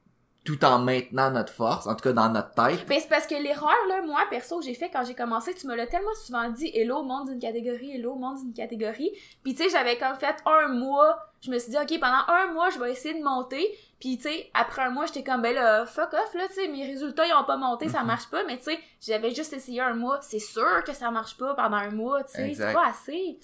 tout 0.46 0.64
en 0.64 0.80
maintenant 0.80 1.32
notre 1.32 1.52
force, 1.52 1.88
en 1.88 1.96
tout 1.96 2.04
cas 2.04 2.14
dans 2.14 2.30
notre 2.30 2.52
tête. 2.52 2.86
Ben, 2.88 3.00
c'est 3.02 3.10
parce 3.10 3.26
que 3.28 3.36
l'erreur, 3.36 3.74
là, 3.90 4.02
moi, 4.04 4.22
perso, 4.30 4.60
que 4.60 4.66
j'ai 4.66 4.76
fait 4.76 4.90
quand 4.90 5.04
j'ai 5.04 5.16
commencé, 5.16 5.54
tu 5.56 5.66
me 5.68 5.76
l'as 5.76 5.88
tellement 5.88 6.14
souvent 6.24 6.50
dit, 6.50 6.72
hello, 6.74 7.02
monte 7.04 7.30
d'une 7.30 7.40
catégorie, 7.40 7.96
hello, 7.96 8.16
monte 8.16 8.42
d'une 8.44 8.54
catégorie. 8.54 9.12
Puis, 9.44 9.56
tu 9.56 9.64
sais, 9.64 9.70
j'avais 9.70 9.98
comme 9.98 10.16
fait 10.16 10.36
un 10.46 10.68
mois, 10.68 11.18
je 11.42 11.50
me 11.52 11.58
suis 11.58 11.72
dit, 11.72 11.78
OK, 11.78 12.00
pendant 12.00 12.24
un 12.28 12.54
mois, 12.54 12.70
je 12.70 12.80
vais 12.80 12.92
essayer 12.92 13.18
de 13.18 13.24
monter. 13.24 13.76
Puis, 14.00 14.18
tu 14.18 14.24
sais, 14.24 14.50
après 14.54 14.84
un 14.84 14.92
mois, 14.92 15.08
j'étais 15.08 15.24
comme, 15.24 15.42
ben 15.42 15.56
là, 15.56 15.86
fuck 15.88 16.14
off, 16.14 16.34
là, 16.36 16.44
tu 16.48 16.54
sais, 16.54 16.68
mes 16.68 16.86
résultats, 16.86 17.26
ils 17.26 17.34
ont 17.34 17.44
pas 17.46 17.58
monté, 17.58 17.90
ça 17.90 18.02
Mhm. 18.02 18.08
marche 18.08 18.28
pas. 18.30 18.44
Mais, 18.46 18.58
tu 18.58 18.66
sais, 18.66 18.80
j'avais 19.02 19.34
juste 19.34 19.52
essayé 19.54 19.82
un 19.82 19.96
mois. 19.96 20.20
C'est 20.22 20.38
sûr 20.40 20.84
que 20.86 20.94
ça 20.94 21.10
marche 21.12 21.38
pas 21.38 21.56
pendant 21.56 21.78
un 21.78 21.90
mois, 21.92 22.24
tu 22.24 22.34
sais, 22.34 22.54
c'est 22.54 22.74
pas 22.74 22.88
assez. 22.88 23.40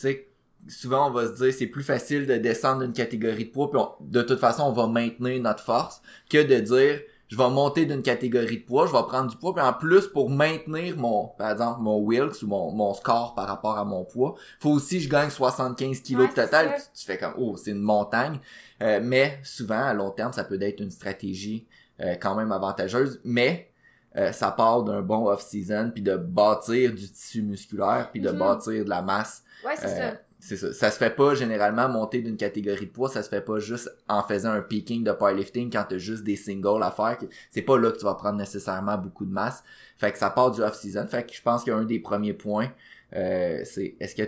Souvent 0.68 1.08
on 1.10 1.12
va 1.12 1.28
se 1.28 1.34
dire 1.44 1.54
c'est 1.54 1.68
plus 1.68 1.84
facile 1.84 2.26
de 2.28 2.36
descendre 2.38 2.82
d'une 2.84 2.94
catégorie 2.94 3.46
de 3.46 3.52
poids, 3.52 3.70
puis 3.72 3.80
on- 3.80 3.92
de 4.04 4.22
toute 4.22 4.40
façon 4.40 4.64
on 4.64 4.72
va 4.72 4.88
maintenir 4.88 5.42
notre 5.42 5.64
force, 5.64 6.02
que 6.30 6.42
de 6.44 6.60
dire 6.60 7.02
je 7.28 7.38
vais 7.38 7.50
monter 7.50 7.86
d'une 7.86 8.02
catégorie 8.02 8.58
de 8.58 8.66
poids, 8.66 8.88
je 8.88 8.92
vais 8.92 9.04
prendre 9.04 9.30
du 9.32 9.38
poids, 9.38 9.54
puis 9.56 9.64
en 9.64 9.72
plus 9.72 10.08
pour 10.08 10.30
maintenir 10.30 10.98
mon, 10.98 11.28
par 11.38 11.52
exemple, 11.52 11.80
mon 11.80 11.98
Wilks 12.00 12.42
ou 12.44 12.48
mon, 12.48 12.72
mon 12.74 12.94
score 12.94 13.36
par 13.36 13.48
rapport 13.48 13.78
à 13.78 13.86
mon 13.86 14.04
poids, 14.04 14.36
faut 14.60 14.72
aussi 14.72 14.98
que 14.98 15.04
je 15.06 15.10
gagne 15.10 15.30
75 15.30 16.02
kilos 16.02 16.24
Ouais, 16.24 16.30
de 16.30 16.36
total, 16.36 16.76
tu 16.94 17.06
fais 17.06 17.18
comme 17.18 17.34
oh 17.38 17.56
c'est 17.58 17.72
une 17.72 17.82
montagne, 17.82 18.40
Euh, 18.84 19.00
mais 19.02 19.40
souvent 19.44 19.84
à 19.86 19.94
long 19.94 20.10
terme 20.10 20.34
ça 20.34 20.44
peut 20.44 20.60
être 20.62 20.80
une 20.82 20.90
stratégie 20.92 21.68
euh, 22.02 22.16
quand 22.20 22.36
même 22.36 22.52
avantageuse, 22.52 23.22
mais 23.24 23.72
euh, 24.18 24.32
ça 24.34 24.52
part 24.52 24.84
d'un 24.84 25.02
bon 25.02 25.28
off-season, 25.28 25.92
puis 25.94 26.02
de 26.04 26.18
bâtir 26.18 26.92
du 26.94 27.10
tissu 27.10 27.44
musculaire, 27.44 28.10
puis 28.12 28.20
de 28.20 28.30
Mhm. 28.32 28.38
bâtir 28.40 28.84
de 28.84 28.90
la 28.90 29.02
masse. 29.04 29.44
Ouais, 29.64 29.74
c'est 29.78 29.86
Euh, 29.86 30.10
ça. 30.12 30.18
C'est 30.42 30.58
ça. 30.58 30.74
Ça 30.74 30.90
se 30.90 30.98
fait 30.98 31.16
pas 31.16 31.36
généralement 31.36 31.88
monter 31.88 32.22
d'une 32.22 32.36
catégorie 32.36 32.88
de 32.88 32.92
poids, 32.92 33.10
ça 33.10 33.22
se 33.22 33.30
fait 33.30 33.42
pas 33.42 33.60
juste 33.60 33.90
en 34.10 34.24
faisant 34.24 34.52
un 34.52 34.62
peaking 34.62 35.04
de 35.04 35.12
powerlifting 35.12 35.72
quand 35.72 35.86
t'as 35.88 36.00
juste 36.00 36.24
des 36.24 36.36
singles 36.36 36.82
à 36.82 36.90
faire. 36.90 37.18
C'est 37.52 37.62
pas 37.62 37.78
là 37.78 37.92
que 37.92 37.98
tu 37.98 38.06
vas 38.06 38.16
prendre 38.16 38.40
nécessairement 38.40 38.98
beaucoup 38.98 39.26
de 39.26 39.32
masse. 39.32 39.64
Fait 39.98 40.12
que 40.12 40.18
ça 40.18 40.32
part 40.32 40.50
du 40.50 40.62
off-season. 40.62 41.06
Fait 41.08 41.28
que 41.28 41.34
je 41.34 41.42
pense 41.44 41.64
qu'un 41.64 41.84
des 41.84 42.00
premiers 42.00 42.34
points, 42.34 42.72
euh, 43.14 43.62
c'est 43.66 43.96
est-ce 44.00 44.16
que 44.16 44.24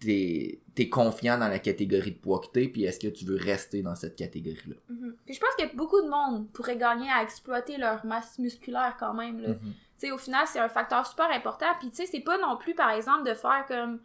t'es 0.00 0.60
es 0.78 0.88
confiant 0.88 1.36
dans 1.36 1.48
la 1.48 1.58
catégorie 1.58 2.12
de 2.12 2.18
poids 2.18 2.40
que 2.40 2.46
t'es, 2.46 2.68
puis 2.68 2.84
est-ce 2.84 3.00
que 3.00 3.08
tu 3.08 3.26
veux 3.26 3.36
rester 3.36 3.82
dans 3.82 3.94
cette 3.94 4.16
catégorie-là? 4.16 4.76
Mhm. 4.88 5.16
Puis 5.26 5.34
je 5.34 5.40
pense 5.40 5.54
que 5.58 5.76
beaucoup 5.76 6.00
de 6.00 6.08
monde 6.08 6.48
pourrait 6.52 6.78
gagner 6.78 7.10
à 7.10 7.22
exploiter 7.22 7.76
leur 7.76 8.06
masse 8.06 8.38
musculaire 8.38 8.96
quand 8.98 9.12
même, 9.12 9.40
là. 9.40 9.54
Tu 9.54 10.06
sais, 10.06 10.12
au 10.12 10.18
final, 10.18 10.46
c'est 10.46 10.60
un 10.60 10.68
facteur 10.68 11.04
super 11.04 11.28
important. 11.32 11.66
Puis, 11.80 11.90
tu 11.90 11.96
sais, 11.96 12.06
c'est 12.06 12.20
pas 12.20 12.38
non 12.38 12.56
plus, 12.56 12.74
par 12.74 12.90
exemple, 12.90 13.28
de 13.28 13.34
faire 13.34 13.64
comme 13.66 13.98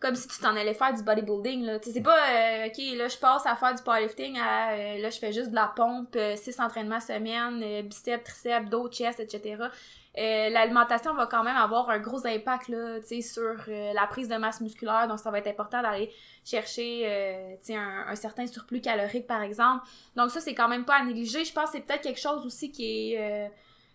comme 0.00 0.14
si 0.14 0.28
tu 0.28 0.38
t'en 0.40 0.54
allais 0.54 0.74
faire 0.74 0.94
du 0.94 1.02
bodybuilding, 1.02 1.64
là. 1.64 1.78
Tu 1.80 1.90
sais, 1.90 2.00
pas, 2.00 2.16
euh, 2.16 2.66
OK, 2.66 2.78
là, 2.96 3.08
je 3.08 3.16
passe 3.16 3.46
à 3.46 3.56
faire 3.56 3.74
du 3.74 3.82
powerlifting, 3.82 4.38
à, 4.38 4.70
euh, 4.70 4.98
là, 4.98 5.10
je 5.10 5.18
fais 5.18 5.32
juste 5.32 5.50
de 5.50 5.56
la 5.56 5.72
pompe, 5.74 6.16
6 6.36 6.60
entraînements 6.60 7.00
semaine, 7.00 7.60
euh, 7.62 7.82
biceps, 7.82 8.24
triceps, 8.24 8.70
dos, 8.70 8.88
chest, 8.88 9.18
etc. 9.18 9.56
Euh, 10.16 10.50
L'alimentation 10.50 11.14
va 11.14 11.26
quand 11.26 11.42
même 11.42 11.56
avoir 11.56 11.90
un 11.90 11.98
gros 11.98 12.26
impact, 12.26 12.68
là, 12.68 13.00
tu 13.00 13.06
sais, 13.06 13.20
sur 13.20 13.56
euh, 13.68 13.92
la 13.92 14.06
prise 14.06 14.28
de 14.28 14.36
masse 14.36 14.60
musculaire. 14.60 15.08
Donc, 15.08 15.18
ça 15.18 15.30
va 15.30 15.38
être 15.38 15.48
important 15.48 15.82
d'aller 15.82 16.12
chercher, 16.44 17.02
euh, 17.04 17.54
tu 17.60 17.66
sais, 17.66 17.76
un, 17.76 18.06
un 18.08 18.14
certain 18.14 18.46
surplus 18.46 18.80
calorique, 18.80 19.26
par 19.26 19.42
exemple. 19.42 19.84
Donc, 20.16 20.30
ça, 20.30 20.40
c'est 20.40 20.54
quand 20.54 20.68
même 20.68 20.84
pas 20.84 20.96
à 20.96 21.04
négliger. 21.04 21.44
Je 21.44 21.52
pense 21.52 21.66
que 21.66 21.76
c'est 21.76 21.80
peut-être 21.80 22.02
quelque 22.02 22.20
chose 22.20 22.46
aussi 22.46 22.70
qui 22.70 23.14
est... 23.14 23.50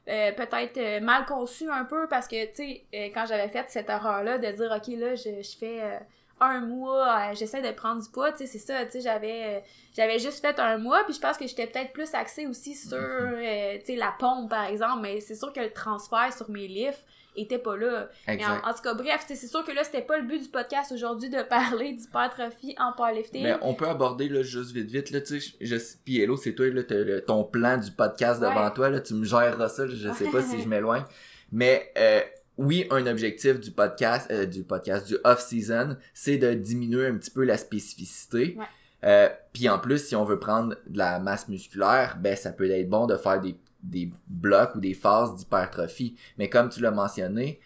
euh, 0.09 0.31
peut-être 0.33 0.77
euh, 0.77 0.99
mal 0.99 1.25
conçu 1.25 1.69
un 1.69 1.85
peu 1.85 2.07
parce 2.07 2.27
que, 2.27 2.45
tu 2.47 2.55
sais, 2.55 2.83
euh, 2.93 3.09
quand 3.13 3.25
j'avais 3.25 3.47
fait 3.47 3.65
cette 3.69 3.89
erreur-là 3.89 4.37
de 4.37 4.47
dire, 4.51 4.71
OK, 4.75 4.87
là, 4.97 5.15
je, 5.15 5.41
je 5.41 5.57
fais 5.57 5.81
euh, 5.81 5.97
un 6.41 6.61
mois, 6.61 7.07
euh, 7.07 7.35
j'essaie 7.35 7.61
de 7.61 7.71
prendre 7.71 8.01
du 8.03 8.09
poids, 8.09 8.31
tu 8.31 8.39
sais, 8.39 8.47
c'est 8.47 8.59
ça, 8.59 8.85
tu 8.85 8.91
sais, 8.91 9.01
j'avais 9.01 9.43
euh, 9.45 9.59
j'avais 9.95 10.19
juste 10.19 10.41
fait 10.41 10.59
un 10.59 10.77
mois, 10.77 11.03
puis 11.05 11.13
je 11.13 11.19
pense 11.21 11.37
que 11.37 11.47
j'étais 11.47 11.67
peut-être 11.67 11.93
plus 11.93 12.13
axée 12.13 12.47
aussi 12.47 12.75
sur, 12.75 12.97
euh, 12.97 13.77
tu 13.79 13.85
sais, 13.85 13.95
la 13.95 14.13
pompe, 14.19 14.49
par 14.49 14.65
exemple, 14.65 14.99
mais 15.01 15.21
c'est 15.21 15.35
sûr 15.35 15.53
que 15.53 15.61
le 15.61 15.71
transfert 15.71 16.33
sur 16.35 16.49
mes 16.49 16.67
lifts, 16.67 17.05
était 17.35 17.57
pas 17.57 17.75
là. 17.77 18.09
En, 18.27 18.69
en 18.69 18.73
tout 18.73 18.81
cas, 18.83 18.93
bref, 18.93 19.23
c'est 19.27 19.35
sûr 19.35 19.63
que 19.63 19.71
là, 19.71 19.83
c'était 19.83 20.01
pas 20.01 20.17
le 20.17 20.27
but 20.27 20.41
du 20.41 20.49
podcast 20.49 20.91
aujourd'hui 20.91 21.29
de 21.29 21.41
parler 21.49 21.93
d'hypertrophie 21.93 22.75
en 22.79 22.93
powerlifting. 22.93 23.43
Mais 23.43 23.55
on 23.61 23.73
peut 23.73 23.87
aborder 23.87 24.29
là 24.29 24.43
juste 24.43 24.71
vite 24.71 24.89
vite 24.89 25.11
là 25.11 25.21
tu 25.21 25.39
sais 25.39 25.55
je 25.61 25.75
puis 26.05 26.19
hello 26.21 26.37
c'est 26.37 26.53
toi 26.53 26.67
là 26.69 26.83
ton 27.25 27.43
plan 27.43 27.77
du 27.77 27.91
podcast 27.91 28.41
devant 28.41 28.69
toi 28.71 28.89
là 28.89 28.99
tu 28.99 29.13
me 29.13 29.25
géreras 29.25 29.69
ça 29.69 29.87
je 29.87 30.11
sais 30.13 30.29
pas 30.29 30.41
si 30.41 30.61
je 30.61 30.67
m'éloigne 30.67 31.03
mais 31.51 31.91
euh, 31.97 32.21
oui 32.57 32.85
un 32.91 33.05
objectif 33.07 33.59
du 33.59 33.71
podcast 33.71 34.29
euh, 34.31 34.45
du 34.45 34.63
podcast 34.63 35.07
du 35.07 35.17
off 35.23 35.39
season 35.41 35.97
c'est 36.13 36.37
de 36.37 36.53
diminuer 36.53 37.07
un 37.07 37.15
petit 37.17 37.31
peu 37.31 37.43
la 37.43 37.57
spécificité 37.57 38.55
Ouais. 38.57 38.65
Euh, 39.05 39.29
puis 39.51 39.67
en 39.67 39.79
plus 39.79 39.97
si 40.07 40.15
on 40.15 40.23
veut 40.23 40.39
prendre 40.39 40.75
de 40.87 40.97
la 40.97 41.19
masse 41.19 41.47
musculaire 41.49 42.17
ben 42.19 42.35
ça 42.35 42.51
peut 42.51 42.69
être 42.69 42.89
bon 42.89 43.05
de 43.05 43.17
faire 43.17 43.41
des 43.41 43.55
des 43.83 44.11
blocs 44.27 44.75
ou 44.75 44.79
des 44.79 44.93
phases 44.93 45.35
d'hypertrophie 45.35 46.15
mais 46.37 46.49
comme 46.49 46.69
tu 46.69 46.81
l'as 46.81 46.91
mentionné 46.91 47.59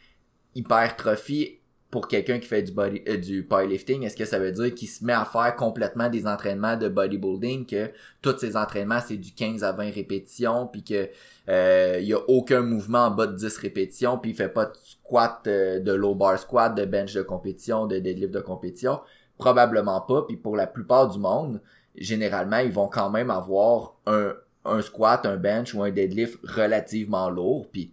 hypertrophie 0.56 1.60
pour 1.90 2.08
quelqu'un 2.08 2.40
qui 2.40 2.48
fait 2.48 2.64
du 2.64 2.74
body, 2.74 3.02
euh, 3.08 3.18
du 3.18 3.44
powerlifting, 3.44 4.04
est-ce 4.04 4.18
que 4.18 4.26
ça 4.26 4.40
veut 4.40 4.52
dire 4.52 4.76
qu'il 4.76 4.90
se 4.90 5.06
met 5.06 5.14
à 5.14 5.24
faire 5.24 5.56
complètement 5.56 6.10
des 6.10 6.28
entraînements 6.28 6.76
de 6.76 6.90
bodybuilding, 6.90 7.66
que 7.66 7.92
tous 8.22 8.38
ces 8.40 8.58
entraînements 8.58 9.00
c'est 9.00 9.16
du 9.16 9.32
15 9.32 9.64
à 9.64 9.72
20 9.72 9.92
répétitions, 9.92 10.68
puis 10.68 10.84
que 10.84 11.10
euh, 11.50 11.98
il 12.02 12.08
y 12.08 12.14
a 12.14 12.20
aucun 12.28 12.62
mouvement 12.62 13.06
en 13.06 13.12
bas 13.12 13.28
de 13.28 13.36
10 13.36 13.58
répétitions, 13.58 14.18
puis 14.18 14.32
il 14.32 14.36
fait 14.36 14.50
pas 14.50 14.66
de 14.66 14.74
squat, 14.84 15.42
euh, 15.48 15.80
de 15.80 15.94
low 15.94 16.14
bar 16.14 16.38
squat, 16.38 16.76
de 16.76 16.84
bench 16.84 17.14
de 17.14 17.22
compétition, 17.22 17.88
de 17.88 18.00
deadlift 18.00 18.34
de 18.34 18.42
compétition, 18.42 19.00
probablement 19.38 20.02
pas. 20.02 20.24
Puis 20.24 20.36
pour 20.36 20.58
la 20.58 20.68
plupart 20.68 21.08
du 21.08 21.20
monde, 21.20 21.62
généralement 21.96 22.58
ils 22.58 22.72
vont 22.72 22.90
quand 22.90 23.10
même 23.10 23.32
avoir 23.32 23.96
un 24.06 24.34
un 24.68 24.82
squat, 24.82 25.26
un 25.26 25.38
bench 25.38 25.74
ou 25.74 25.84
un 25.84 25.92
deadlift 25.92 26.40
relativement 26.44 27.30
lourd, 27.30 27.68
puis 27.72 27.92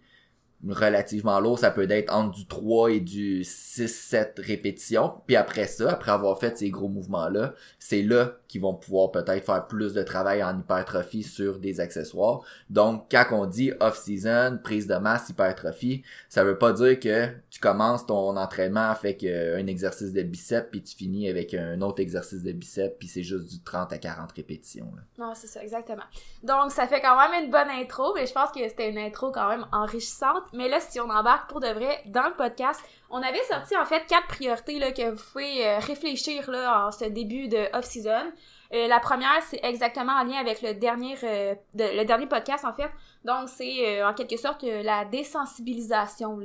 relativement 0.67 1.39
lourd, 1.39 1.59
ça 1.59 1.71
peut 1.71 1.89
être 1.89 2.13
entre 2.13 2.31
du 2.31 2.47
3 2.47 2.91
et 2.91 2.99
du 2.99 3.41
6-7 3.41 4.41
répétitions. 4.41 5.13
Puis 5.27 5.35
après 5.35 5.67
ça, 5.67 5.91
après 5.91 6.11
avoir 6.11 6.39
fait 6.39 6.57
ces 6.57 6.69
gros 6.69 6.89
mouvements-là, 6.89 7.53
c'est 7.79 8.01
là 8.01 8.37
qu'ils 8.47 8.61
vont 8.61 8.73
pouvoir 8.73 9.11
peut-être 9.11 9.45
faire 9.45 9.67
plus 9.67 9.93
de 9.93 10.03
travail 10.03 10.43
en 10.43 10.57
hypertrophie 10.59 11.23
sur 11.23 11.59
des 11.59 11.79
accessoires. 11.79 12.41
Donc, 12.69 13.07
quand 13.11 13.25
on 13.31 13.45
dit 13.45 13.71
off-season, 13.79 14.59
prise 14.63 14.87
de 14.87 14.95
masse, 14.95 15.29
hypertrophie, 15.29 16.03
ça 16.29 16.43
veut 16.43 16.57
pas 16.57 16.73
dire 16.73 16.99
que 16.99 17.27
tu 17.49 17.59
commences 17.59 18.05
ton 18.05 18.35
entraînement 18.37 18.89
avec 18.89 19.23
euh, 19.23 19.57
un 19.59 19.67
exercice 19.67 20.13
de 20.13 20.23
biceps 20.23 20.69
puis 20.71 20.81
tu 20.81 20.95
finis 20.95 21.29
avec 21.29 21.53
un 21.53 21.81
autre 21.81 22.01
exercice 22.01 22.43
de 22.43 22.51
biceps 22.51 22.95
puis 22.99 23.07
c'est 23.07 23.23
juste 23.23 23.49
du 23.49 23.61
30 23.61 23.93
à 23.93 23.97
40 23.97 24.31
répétitions. 24.31 24.91
là. 24.95 25.01
Non, 25.17 25.33
c'est 25.35 25.47
ça, 25.47 25.61
exactement. 25.61 26.03
Donc, 26.43 26.71
ça 26.71 26.87
fait 26.87 27.01
quand 27.01 27.17
même 27.17 27.45
une 27.45 27.51
bonne 27.51 27.69
intro, 27.69 28.13
mais 28.15 28.25
je 28.25 28.33
pense 28.33 28.51
que 28.51 28.67
c'était 28.67 28.89
une 28.89 28.97
intro 28.97 29.31
quand 29.31 29.49
même 29.49 29.65
enrichissante. 29.71 30.43
Mais 30.55 30.69
là, 30.69 30.79
si 30.79 30.99
on 30.99 31.09
embarque 31.09 31.49
pour 31.49 31.59
de 31.59 31.67
vrai 31.67 32.01
dans 32.07 32.27
le 32.27 32.33
podcast, 32.33 32.81
on 33.09 33.21
avait 33.21 33.43
sorti 33.43 33.77
en 33.77 33.85
fait 33.85 34.05
quatre 34.07 34.27
priorités 34.27 34.79
là, 34.79 34.91
que 34.91 35.09
vous 35.11 35.23
pouvez 35.31 35.67
euh, 35.67 35.79
réfléchir 35.79 36.49
là, 36.49 36.87
en 36.87 36.91
ce 36.91 37.05
début 37.05 37.47
de 37.47 37.69
off-season. 37.73 38.31
Euh, 38.73 38.87
la 38.87 38.99
première, 38.99 39.41
c'est 39.47 39.59
exactement 39.63 40.13
en 40.13 40.23
lien 40.23 40.37
avec 40.37 40.61
le 40.61 40.73
dernier, 40.73 41.15
euh, 41.23 41.55
le 41.75 42.03
dernier 42.03 42.25
podcast 42.25 42.65
en 42.65 42.73
fait. 42.73 42.89
Donc, 43.23 43.49
c'est 43.49 44.03
en 44.03 44.13
quelque 44.13 44.37
sorte 44.37 44.63
la 44.63 45.05
désensibilisation 45.05 46.39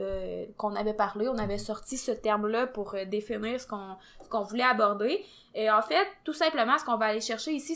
qu'on 0.56 0.74
avait 0.76 0.94
parlé. 0.94 1.28
On 1.28 1.38
avait 1.38 1.58
sorti 1.58 1.96
ce 1.96 2.10
terme-là 2.10 2.66
pour 2.66 2.94
définir 3.06 3.60
ce 3.60 3.66
qu'on 3.66 4.42
voulait 4.42 4.64
aborder. 4.64 5.24
Et 5.54 5.70
en 5.70 5.82
fait, 5.82 6.06
tout 6.24 6.32
simplement, 6.32 6.78
ce 6.78 6.84
qu'on 6.84 6.96
va 6.96 7.06
aller 7.06 7.20
chercher 7.20 7.52
ici, 7.52 7.74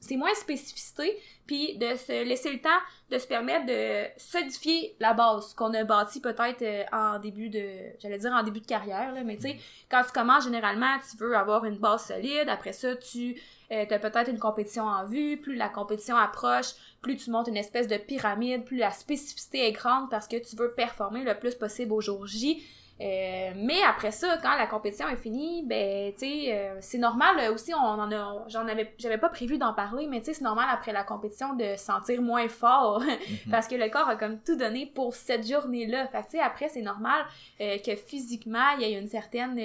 c'est 0.00 0.16
moins 0.16 0.34
spécificité, 0.34 1.16
puis 1.52 1.76
de 1.76 1.94
se 1.96 2.24
laisser 2.24 2.50
le 2.50 2.60
temps 2.60 2.70
de 3.10 3.18
se 3.18 3.26
permettre 3.26 3.66
de 3.66 4.06
solidifier 4.16 4.96
la 5.00 5.12
base 5.12 5.52
qu'on 5.52 5.74
a 5.74 5.84
bâtie 5.84 6.22
peut-être 6.22 6.62
euh, 6.62 6.82
en 6.92 7.18
début 7.18 7.50
de, 7.50 7.62
j'allais 8.00 8.16
dire 8.16 8.32
en 8.32 8.42
début 8.42 8.60
de 8.60 8.66
carrière, 8.66 9.12
là, 9.12 9.22
mais 9.22 9.36
tu 9.36 9.42
sais, 9.42 9.58
quand 9.90 10.02
tu 10.02 10.12
commences, 10.12 10.44
généralement, 10.44 10.96
tu 11.10 11.18
veux 11.18 11.36
avoir 11.36 11.66
une 11.66 11.76
base 11.76 12.06
solide, 12.06 12.48
après 12.48 12.72
ça, 12.72 12.96
tu 12.96 13.38
as 13.70 13.84
peut-être 13.86 14.30
une 14.30 14.38
compétition 14.38 14.84
en 14.84 15.04
vue, 15.04 15.36
plus 15.36 15.54
la 15.54 15.68
compétition 15.68 16.16
approche, 16.16 16.72
plus 17.02 17.16
tu 17.16 17.30
montes 17.30 17.48
une 17.48 17.58
espèce 17.58 17.86
de 17.86 17.98
pyramide, 17.98 18.64
plus 18.64 18.78
la 18.78 18.90
spécificité 18.90 19.66
est 19.66 19.72
grande 19.72 20.08
parce 20.08 20.26
que 20.26 20.36
tu 20.36 20.56
veux 20.56 20.72
performer 20.72 21.22
le 21.22 21.38
plus 21.38 21.54
possible 21.54 21.92
au 21.92 22.00
jour 22.00 22.26
J. 22.26 22.62
Euh, 23.02 23.52
mais 23.56 23.82
après 23.82 24.12
ça, 24.12 24.38
quand 24.42 24.56
la 24.56 24.66
compétition 24.68 25.08
est 25.08 25.16
finie, 25.16 25.64
ben, 25.66 26.12
tu 26.12 26.20
sais, 26.20 26.52
euh, 26.52 26.76
c'est 26.80 26.98
normal 26.98 27.36
euh, 27.40 27.52
aussi, 27.52 27.74
on 27.74 27.78
en 27.78 28.12
a, 28.12 28.44
j'en 28.48 28.68
avais, 28.68 28.94
j'avais 28.96 29.18
pas 29.18 29.28
prévu 29.28 29.58
d'en 29.58 29.74
parler, 29.74 30.06
mais 30.06 30.20
tu 30.20 30.26
sais, 30.26 30.34
c'est 30.34 30.44
normal 30.44 30.68
après 30.70 30.92
la 30.92 31.02
compétition 31.02 31.54
de 31.54 31.74
se 31.76 31.84
sentir 31.84 32.22
moins 32.22 32.48
fort 32.48 33.00
Mhm. 33.46 33.50
parce 33.50 33.66
que 33.66 33.74
le 33.74 33.88
corps 33.88 34.08
a 34.08 34.14
comme 34.16 34.38
tout 34.40 34.54
donné 34.56 34.86
pour 34.86 35.14
cette 35.14 35.46
journée-là. 35.48 36.06
Fait 36.08 36.22
tu 36.22 36.30
sais, 36.32 36.40
après, 36.40 36.68
c'est 36.68 36.82
normal 36.82 37.24
que 37.58 37.96
physiquement, 37.96 38.70
il 38.78 38.82
y 38.86 38.92
ait 38.92 38.98
une 38.98 39.08
certaine, 39.08 39.58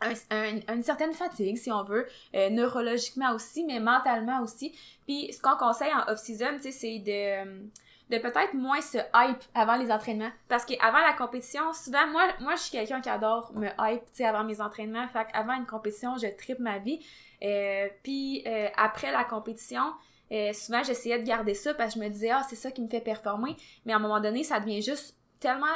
un- 0.00 0.12
un- 0.30 0.74
une 0.74 0.82
certaine 0.82 1.14
fatigue, 1.14 1.56
si 1.56 1.72
on 1.72 1.82
veut, 1.84 2.06
euh, 2.34 2.50
neurologiquement 2.50 3.32
aussi, 3.32 3.64
mais 3.64 3.80
mentalement 3.80 4.42
aussi. 4.42 4.74
Puis, 5.06 5.32
ce 5.32 5.40
qu'on 5.40 5.56
conseille 5.56 5.92
en 5.94 6.10
off-season, 6.12 6.56
tu 6.56 6.64
sais, 6.64 6.72
c'est 6.72 6.98
de, 6.98 7.70
de 8.14 8.22
peut-être 8.22 8.54
moins 8.54 8.80
se 8.80 8.98
hype 9.14 9.42
avant 9.54 9.76
les 9.76 9.90
entraînements. 9.90 10.30
Parce 10.48 10.64
qu'avant 10.64 11.00
la 11.00 11.12
compétition, 11.12 11.72
souvent, 11.72 12.06
moi, 12.08 12.28
moi 12.40 12.54
je 12.56 12.62
suis 12.62 12.70
quelqu'un 12.70 13.00
qui 13.00 13.08
adore 13.08 13.52
me 13.54 13.68
hype, 13.78 14.04
tu 14.06 14.16
sais, 14.16 14.24
avant 14.24 14.44
mes 14.44 14.60
entraînements. 14.60 15.06
Fait 15.08 15.26
qu'avant 15.32 15.54
une 15.54 15.66
compétition, 15.66 16.16
je 16.16 16.26
tripe 16.26 16.58
ma 16.58 16.78
vie. 16.78 17.04
Euh, 17.42 17.88
puis, 18.02 18.42
euh, 18.46 18.68
après 18.76 19.10
la 19.10 19.24
compétition, 19.24 19.92
euh, 20.32 20.52
souvent, 20.52 20.82
j'essayais 20.82 21.18
de 21.18 21.26
garder 21.26 21.54
ça 21.54 21.74
parce 21.74 21.94
que 21.94 22.00
je 22.00 22.04
me 22.04 22.10
disais, 22.10 22.30
ah, 22.30 22.42
c'est 22.48 22.56
ça 22.56 22.70
qui 22.70 22.82
me 22.82 22.88
fait 22.88 23.00
performer. 23.00 23.56
Mais 23.84 23.92
à 23.92 23.96
un 23.96 24.00
moment 24.00 24.20
donné, 24.20 24.44
ça 24.44 24.60
devient 24.60 24.82
juste 24.82 25.16
tellement 25.40 25.66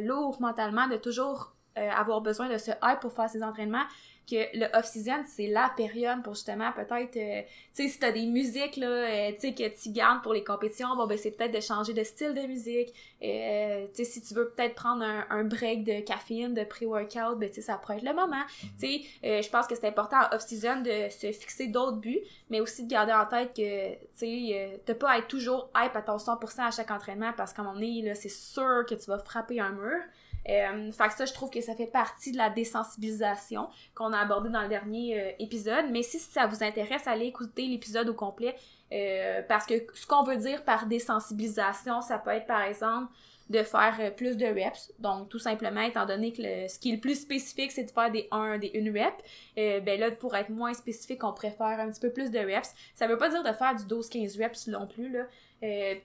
lourd 0.00 0.40
mentalement 0.40 0.86
de 0.86 0.96
toujours 0.96 1.54
avoir 1.74 2.20
besoin 2.20 2.48
de 2.48 2.56
ce 2.58 2.70
hype 2.82 3.00
pour 3.00 3.12
faire 3.12 3.28
ses 3.28 3.42
entraînements 3.42 3.84
que 4.28 4.56
le 4.56 4.66
off-season, 4.76 5.24
c'est 5.26 5.46
la 5.46 5.72
période 5.76 6.22
pour 6.22 6.34
justement 6.34 6.70
peut-être, 6.72 7.16
euh, 7.16 7.42
tu 7.74 7.84
sais, 7.84 7.88
si 7.88 7.98
t'as 7.98 8.12
des 8.12 8.26
musiques, 8.26 8.76
là, 8.76 8.86
euh, 8.86 9.32
tu 9.32 9.40
sais, 9.40 9.54
que 9.54 9.68
tu 9.80 9.90
gardes 9.90 10.22
pour 10.22 10.34
les 10.34 10.44
compétitions, 10.44 10.94
bon, 10.96 11.06
ben, 11.06 11.16
c'est 11.16 11.30
peut-être 11.30 11.54
de 11.54 11.60
changer 11.60 11.94
de 11.94 12.04
style 12.04 12.34
de 12.34 12.46
musique. 12.46 12.92
Euh, 13.22 13.86
tu 13.94 14.04
sais, 14.04 14.04
si 14.04 14.22
tu 14.22 14.34
veux 14.34 14.50
peut-être 14.50 14.74
prendre 14.74 15.02
un, 15.02 15.26
un 15.30 15.44
break 15.44 15.84
de 15.84 16.00
caféine, 16.00 16.54
de 16.54 16.64
pré-workout, 16.64 17.38
ben, 17.38 17.48
tu 17.48 17.56
sais, 17.56 17.62
ça 17.62 17.78
pourrait 17.78 17.96
être 17.96 18.02
le 18.02 18.14
moment. 18.14 18.42
Tu 18.80 19.02
sais, 19.02 19.42
je 19.42 19.48
pense 19.48 19.66
que 19.66 19.74
c'est 19.74 19.86
important 19.86 20.18
en 20.18 20.36
off-season 20.36 20.82
de 20.82 21.08
se 21.10 21.32
fixer 21.32 21.68
d'autres 21.68 21.98
buts, 21.98 22.20
mais 22.50 22.60
aussi 22.60 22.84
de 22.84 22.90
garder 22.90 23.12
en 23.12 23.26
tête 23.26 23.54
que, 23.54 23.94
tu 23.94 23.98
sais, 24.16 24.80
de 24.86 24.92
pas 24.92 25.18
être 25.18 25.28
toujours 25.28 25.70
hype 25.76 25.96
à 25.96 26.02
ton 26.02 26.16
100% 26.16 26.60
à 26.60 26.70
chaque 26.70 26.90
entraînement 26.90 27.32
parce 27.36 27.52
qu'à 27.52 27.62
un 27.62 27.64
moment 27.66 27.78
donné, 27.78 28.02
là, 28.02 28.14
c'est 28.14 28.28
sûr 28.28 28.84
que 28.88 28.94
tu 28.94 29.06
vas 29.06 29.18
frapper 29.18 29.60
un 29.60 29.70
mur. 29.70 30.00
Euh, 30.48 30.90
fait 30.92 31.08
que 31.08 31.14
ça, 31.14 31.26
je 31.26 31.32
trouve 31.34 31.50
que 31.50 31.60
ça 31.60 31.74
fait 31.74 31.86
partie 31.86 32.32
de 32.32 32.38
la 32.38 32.48
désensibilisation 32.50 33.68
qu'on 33.94 34.12
a 34.12 34.18
abordé 34.18 34.48
dans 34.48 34.62
le 34.62 34.68
dernier 34.68 35.20
euh, 35.20 35.30
épisode. 35.38 35.86
Mais 35.90 36.02
si 36.02 36.18
ça 36.18 36.46
vous 36.46 36.62
intéresse, 36.62 37.06
allez 37.06 37.26
écouter 37.26 37.66
l'épisode 37.66 38.08
au 38.08 38.14
complet. 38.14 38.54
euh, 38.92 39.42
parce 39.46 39.66
que 39.66 39.74
ce 39.94 40.06
qu'on 40.06 40.22
veut 40.22 40.36
dire 40.36 40.64
par 40.64 40.86
désensibilisation, 40.86 42.00
ça 42.00 42.18
peut 42.18 42.30
être 42.30 42.46
par 42.46 42.62
exemple 42.62 43.12
de 43.50 43.62
faire 43.62 43.96
euh, 44.00 44.10
plus 44.10 44.36
de 44.36 44.46
reps. 44.46 44.92
Donc, 44.98 45.28
tout 45.28 45.38
simplement, 45.38 45.80
étant 45.82 46.06
donné 46.06 46.32
que 46.32 46.42
ce 46.68 46.78
qui 46.78 46.90
est 46.90 46.94
le 46.94 47.00
plus 47.00 47.20
spécifique, 47.20 47.72
c'est 47.72 47.84
de 47.84 47.90
faire 47.90 48.10
des 48.10 48.28
1, 48.30 48.58
des 48.58 48.72
1 48.74 48.92
rep, 48.92 49.14
euh, 49.58 49.80
ben 49.80 49.98
là, 50.00 50.10
pour 50.10 50.34
être 50.36 50.50
moins 50.50 50.74
spécifique, 50.74 51.24
on 51.24 51.32
préfère 51.32 51.80
un 51.80 51.90
petit 51.90 52.00
peu 52.00 52.10
plus 52.10 52.30
de 52.30 52.38
reps. 52.38 52.74
Ça 52.94 53.06
veut 53.06 53.18
pas 53.18 53.28
dire 53.30 53.42
de 53.42 53.52
faire 53.52 53.74
du 53.74 53.84
12-15 53.84 54.42
reps 54.42 54.66
non 54.68 54.86
plus, 54.86 55.10
là. 55.10 55.24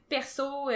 Perso, 0.10 0.70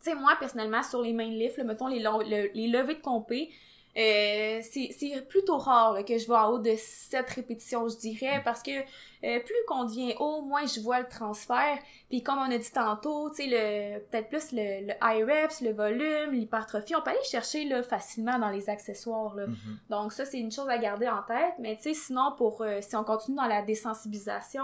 sais, 0.00 0.14
moi, 0.14 0.34
personnellement, 0.38 0.82
sur 0.82 1.02
les 1.02 1.12
main 1.12 1.28
lifts, 1.28 1.56
là, 1.58 1.64
mettons 1.64 1.86
les, 1.88 2.00
le- 2.00 2.50
les 2.54 2.68
levées 2.68 2.94
de 2.94 3.00
compé, 3.02 3.50
euh, 3.96 4.60
c'est 4.62 5.26
plutôt 5.28 5.58
rare 5.58 5.94
là, 5.94 6.02
que 6.04 6.16
je 6.18 6.28
vais 6.28 6.34
en 6.36 6.50
haut 6.52 6.58
de 6.58 6.74
7 6.76 7.28
répétitions, 7.30 7.88
je 7.88 7.96
dirais, 7.96 8.40
parce 8.44 8.62
que 8.62 8.70
euh, 8.70 9.40
plus 9.40 9.54
qu'on 9.66 9.84
devient 9.86 10.14
haut, 10.20 10.42
moins 10.42 10.66
je 10.66 10.78
vois 10.80 11.00
le 11.00 11.08
transfert. 11.08 11.78
Puis 12.08 12.22
comme 12.22 12.38
on 12.38 12.48
a 12.52 12.58
dit 12.58 12.70
tantôt, 12.70 13.30
tu 13.30 13.36
sais, 13.36 13.46
le 13.48 13.98
peut-être 13.98 14.28
plus 14.28 14.52
le, 14.52 14.86
le 14.86 14.92
high 15.02 15.24
reps, 15.26 15.62
le 15.62 15.72
volume, 15.72 16.30
l'hypertrophie, 16.32 16.94
on 16.94 17.02
peut 17.02 17.10
aller 17.10 17.18
chercher 17.24 17.64
là, 17.64 17.82
facilement 17.82 18.38
dans 18.38 18.50
les 18.50 18.70
accessoires. 18.70 19.34
Là. 19.34 19.48
Mhm. 19.48 19.56
Donc 19.90 20.12
ça, 20.12 20.24
c'est 20.24 20.38
une 20.38 20.52
chose 20.52 20.68
à 20.68 20.78
garder 20.78 21.08
en 21.08 21.22
tête. 21.26 21.54
Mais 21.58 21.74
tu 21.76 21.82
sais, 21.84 21.94
sinon, 21.94 22.34
pour 22.36 22.62
euh, 22.62 22.78
si 22.80 22.94
on 22.94 23.02
continue 23.02 23.36
dans 23.38 23.46
la 23.48 23.62
désensibilisation, 23.62 24.62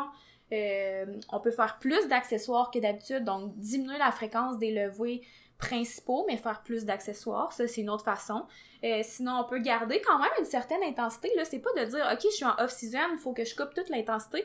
euh, 0.52 1.06
on 1.32 1.40
peut 1.40 1.50
faire 1.50 1.78
plus 1.78 2.06
d'accessoires 2.06 2.70
que 2.70 2.78
d'habitude. 2.78 3.24
Donc, 3.24 3.56
diminuer 3.58 3.98
la 3.98 4.12
fréquence 4.12 4.58
des 4.58 4.72
levées 4.72 5.22
principaux, 5.58 6.24
mais 6.28 6.36
faire 6.36 6.62
plus 6.62 6.84
d'accessoires. 6.84 7.52
Ça, 7.52 7.66
c'est 7.66 7.80
une 7.80 7.90
autre 7.90 8.04
façon. 8.04 8.44
Euh, 8.84 9.00
sinon, 9.02 9.40
on 9.40 9.44
peut 9.44 9.58
garder 9.58 10.00
quand 10.00 10.18
même 10.18 10.30
une 10.38 10.44
certaine 10.44 10.82
intensité. 10.82 11.30
Là, 11.36 11.44
c'est 11.44 11.60
pas 11.60 11.72
de 11.76 11.84
dire, 11.84 12.08
OK, 12.12 12.20
je 12.22 12.34
suis 12.34 12.44
en 12.44 12.54
off-season, 12.58 13.12
il 13.12 13.18
faut 13.18 13.32
que 13.32 13.44
je 13.44 13.54
coupe 13.54 13.72
toute 13.74 13.88
l'intensité. 13.88 14.44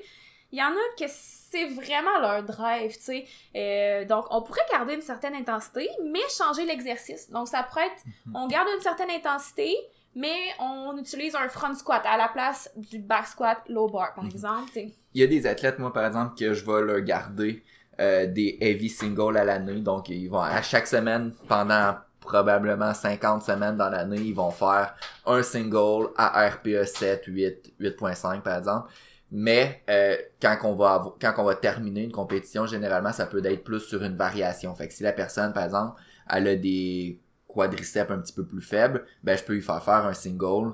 Il 0.51 0.57
y 0.57 0.63
en 0.63 0.71
a 0.71 0.95
que 0.97 1.05
c'est 1.07 1.67
vraiment 1.67 2.19
leur 2.21 2.43
drive, 2.43 2.95
tu 2.95 3.03
sais. 3.03 3.25
Euh, 3.55 4.05
donc, 4.05 4.25
on 4.31 4.41
pourrait 4.41 4.65
garder 4.71 4.95
une 4.95 5.01
certaine 5.01 5.35
intensité, 5.35 5.89
mais 6.03 6.21
changer 6.35 6.65
l'exercice. 6.65 7.29
Donc, 7.29 7.47
ça 7.47 7.63
pourrait 7.63 7.87
être, 7.87 8.03
on 8.33 8.47
garde 8.47 8.67
une 8.75 8.81
certaine 8.81 9.11
intensité, 9.11 9.75
mais 10.15 10.35
on 10.59 10.97
utilise 10.97 11.35
un 11.35 11.49
front 11.49 11.73
squat 11.73 12.01
à 12.05 12.17
la 12.17 12.27
place 12.29 12.69
du 12.75 12.99
back 12.99 13.27
squat 13.27 13.59
low 13.69 13.87
bar, 13.89 14.13
par 14.15 14.23
Mhm. 14.25 14.31
exemple. 14.31 14.71
Il 15.13 15.21
y 15.21 15.23
a 15.23 15.27
des 15.27 15.45
athlètes, 15.47 15.79
moi, 15.79 15.91
par 15.93 16.05
exemple, 16.05 16.35
que 16.37 16.53
je 16.53 16.65
vais 16.65 16.81
leur 16.81 17.01
garder 17.01 17.63
euh, 17.99 18.27
des 18.27 18.57
heavy 18.61 18.89
singles 18.89 19.35
à 19.37 19.43
l'année. 19.43 19.81
Donc, 19.81 20.09
ils 20.09 20.27
vont 20.29 20.39
à 20.39 20.61
chaque 20.61 20.87
semaine, 20.87 21.33
pendant 21.47 21.95
probablement 22.21 22.93
50 22.93 23.43
semaines 23.43 23.75
dans 23.75 23.89
l'année, 23.89 24.17
ils 24.21 24.35
vont 24.35 24.51
faire 24.51 24.95
un 25.25 25.41
single 25.43 26.09
à 26.15 26.47
RPE 26.49 26.85
7, 26.85 27.23
8, 27.25 27.73
8.5 27.79 28.41
par 28.41 28.57
exemple. 28.57 28.89
Mais 29.31 29.83
euh, 29.89 30.15
quand 30.41 30.57
on 30.63 30.75
va 30.75 31.03
quand 31.19 31.33
on 31.37 31.43
va 31.43 31.55
terminer 31.55 32.03
une 32.03 32.11
compétition, 32.11 32.65
généralement 32.67 33.11
ça 33.11 33.25
peut 33.25 33.43
être 33.45 33.63
plus 33.63 33.79
sur 33.79 34.03
une 34.03 34.15
variation. 34.15 34.73
Fait 34.75 34.87
que 34.87 34.93
si 34.93 35.03
la 35.03 35.11
personne, 35.13 35.53
par 35.53 35.63
exemple, 35.65 35.99
elle 36.29 36.47
a 36.47 36.55
des 36.55 37.19
quadriceps 37.59 38.11
un 38.11 38.19
petit 38.19 38.33
peu 38.33 38.45
plus 38.45 38.61
faibles, 38.61 39.05
ben 39.23 39.37
je 39.37 39.43
peux 39.43 39.53
lui 39.53 39.61
faire 39.61 39.83
faire 39.83 40.05
un 40.05 40.13
single 40.13 40.73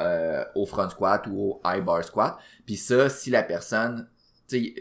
euh, 0.00 0.44
au 0.54 0.66
front 0.66 0.88
squat 0.88 1.26
ou 1.28 1.40
au 1.40 1.60
high 1.64 1.84
bar 1.84 2.02
squat. 2.04 2.38
Puis 2.64 2.76
ça, 2.76 3.08
si 3.08 3.30
la 3.30 3.42
personne 3.42 4.08